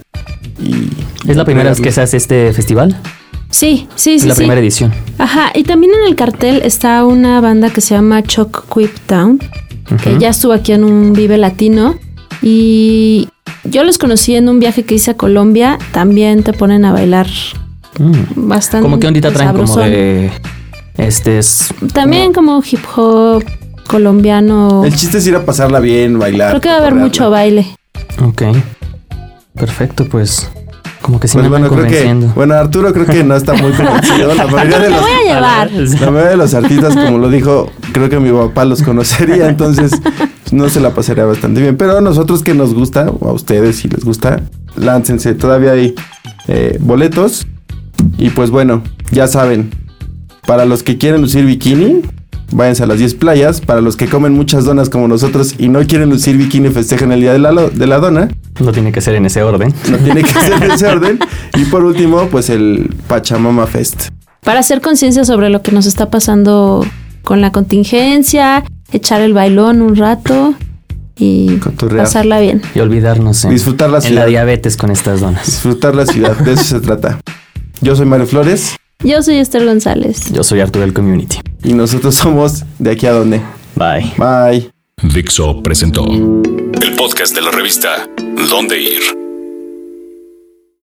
y... 0.62 0.88
¿Es 1.28 1.36
la 1.36 1.44
primera 1.44 1.70
vez 1.70 1.80
que 1.80 1.90
se 1.90 2.00
hace 2.02 2.16
este 2.16 2.52
festival? 2.52 2.96
Sí, 3.50 3.88
sí, 3.94 4.14
Es 4.14 4.22
sí. 4.22 4.28
la 4.28 4.34
sí. 4.34 4.40
primera 4.40 4.60
edición. 4.60 4.92
Ajá, 5.18 5.50
y 5.54 5.62
también 5.62 5.92
en 5.94 6.08
el 6.08 6.16
cartel 6.16 6.60
está 6.64 7.04
una 7.04 7.40
banda 7.40 7.70
que 7.70 7.80
se 7.80 7.94
llama 7.94 8.22
Choc 8.22 8.64
Quip 8.72 8.90
Town, 9.06 9.38
que 10.02 10.18
ya 10.18 10.30
estuvo 10.30 10.52
aquí 10.52 10.72
en 10.72 10.84
un 10.84 11.12
Vive 11.12 11.38
Latino. 11.38 11.94
Y 12.42 13.28
yo 13.64 13.84
los 13.84 13.96
conocí 13.98 14.34
en 14.34 14.48
un 14.48 14.58
viaje 14.60 14.82
que 14.84 14.96
hice 14.96 15.12
a 15.12 15.16
Colombia. 15.16 15.78
También 15.92 16.42
te 16.42 16.52
ponen 16.52 16.84
a 16.84 16.92
bailar 16.92 17.26
Mm. 17.98 18.48
bastante. 18.48 18.82
Como 18.82 18.98
que 18.98 19.06
ondita 19.06 19.32
traen 19.32 19.56
como 19.56 19.76
de... 19.76 20.30
Este 20.96 21.38
es... 21.38 21.74
También 21.92 22.32
como 22.32 22.62
hip 22.68 22.84
hop 22.96 23.44
colombiano. 23.86 24.84
El 24.84 24.94
chiste 24.94 25.18
es 25.18 25.26
ir 25.26 25.36
a 25.36 25.44
pasarla 25.44 25.80
bien, 25.80 26.18
bailar. 26.18 26.50
Creo 26.50 26.60
que 26.60 26.68
va 26.68 26.74
a 26.74 26.78
haber 26.78 26.94
mucho 26.94 27.30
baile. 27.30 27.66
Ok. 28.22 28.42
Perfecto, 29.54 30.06
pues... 30.08 30.50
Como 31.02 31.20
que 31.20 31.28
sí 31.28 31.34
Pues 31.34 31.42
me 31.44 31.50
bueno, 31.50 31.68
creo 31.68 31.86
que, 31.86 32.14
bueno, 32.34 32.54
Arturo 32.54 32.90
creo 32.94 33.04
que 33.04 33.22
no 33.22 33.36
está 33.36 33.52
muy 33.52 33.72
convencido. 33.76 34.34
La 34.34 34.46
mayoría 34.46 34.78
de 34.78 34.88
los, 34.88 35.00
voy 35.02 35.10
a 35.10 35.34
llevar. 35.34 35.70
la 36.00 36.10
mayoría 36.10 36.30
de 36.30 36.36
los 36.38 36.54
artistas, 36.54 36.94
como 36.94 37.18
lo 37.18 37.28
dijo, 37.28 37.70
creo 37.92 38.08
que 38.08 38.18
mi 38.18 38.30
papá 38.30 38.64
los 38.64 38.82
conocería, 38.82 39.50
entonces 39.50 39.92
no 40.50 40.70
se 40.70 40.80
la 40.80 40.94
pasaría 40.94 41.26
bastante 41.26 41.60
bien. 41.60 41.76
Pero 41.76 41.98
a 41.98 42.00
nosotros 42.00 42.42
que 42.42 42.54
nos 42.54 42.72
gusta, 42.72 43.10
o 43.10 43.28
a 43.28 43.32
ustedes 43.34 43.76
si 43.76 43.88
les 43.88 44.02
gusta, 44.02 44.44
láncense. 44.76 45.34
Todavía 45.34 45.72
hay 45.72 45.94
eh, 46.48 46.78
boletos. 46.80 47.46
Y 48.18 48.30
pues 48.30 48.50
bueno, 48.50 48.82
ya 49.10 49.26
saben, 49.26 49.70
para 50.46 50.64
los 50.64 50.82
que 50.82 50.98
quieren 50.98 51.20
lucir 51.20 51.44
bikini, 51.44 52.02
váyanse 52.52 52.82
a 52.82 52.86
las 52.86 52.98
10 52.98 53.14
playas. 53.14 53.60
Para 53.60 53.80
los 53.80 53.96
que 53.96 54.06
comen 54.06 54.32
muchas 54.32 54.64
donas 54.64 54.88
como 54.88 55.08
nosotros 55.08 55.54
y 55.58 55.68
no 55.68 55.80
quieren 55.86 56.10
lucir 56.10 56.36
bikini, 56.36 56.70
festejan 56.70 57.12
el 57.12 57.20
día 57.20 57.32
de 57.32 57.38
la, 57.38 57.52
de 57.52 57.86
la 57.86 57.98
dona. 57.98 58.28
No 58.60 58.72
tiene 58.72 58.92
que 58.92 59.00
ser 59.00 59.14
en 59.14 59.26
ese 59.26 59.42
orden. 59.42 59.74
No 59.90 59.98
tiene 59.98 60.22
que 60.22 60.32
ser 60.32 60.52
en 60.62 60.70
ese 60.70 60.86
orden. 60.86 61.18
Y 61.56 61.64
por 61.66 61.84
último, 61.84 62.28
pues 62.30 62.50
el 62.50 62.94
Pachamama 63.08 63.66
Fest. 63.66 64.08
Para 64.42 64.60
hacer 64.60 64.80
conciencia 64.80 65.24
sobre 65.24 65.48
lo 65.50 65.62
que 65.62 65.72
nos 65.72 65.86
está 65.86 66.10
pasando 66.10 66.84
con 67.22 67.40
la 67.40 67.50
contingencia, 67.50 68.62
echar 68.92 69.22
el 69.22 69.32
bailón 69.32 69.80
un 69.80 69.96
rato 69.96 70.54
y 71.16 71.58
pasarla 71.96 72.40
bien. 72.40 72.60
Y 72.74 72.80
olvidarnos 72.80 73.44
en, 73.44 73.50
Disfrutar 73.50 73.90
la 73.90 73.98
en 73.98 74.14
la 74.14 74.26
diabetes 74.26 74.76
con 74.76 74.90
estas 74.90 75.20
donas. 75.20 75.46
Disfrutar 75.46 75.94
la 75.94 76.06
ciudad, 76.06 76.36
de 76.36 76.52
eso 76.52 76.64
se 76.64 76.80
trata. 76.80 77.18
Yo 77.80 77.94
soy 77.96 78.06
Mario 78.06 78.26
Flores 78.26 78.76
Yo 79.02 79.22
soy 79.22 79.36
Esther 79.36 79.64
González. 79.66 80.32
Yo 80.32 80.42
soy 80.42 80.60
Arturo 80.60 80.84
del 80.84 80.94
Community. 80.94 81.38
y 81.62 81.72
nosotros 81.74 82.14
somos 82.14 82.64
de 82.78 82.90
aquí 82.92 83.06
a 83.06 83.12
donde. 83.12 83.40
Bye. 83.74 84.12
Bye. 84.16 84.70
Dixo 85.02 85.62
presentó 85.62 86.04
el 86.06 86.94
podcast 86.96 87.34
de 87.34 87.42
la 87.42 87.50
revista 87.50 88.08
Dónde 88.48 88.80
Ir. 88.80 89.23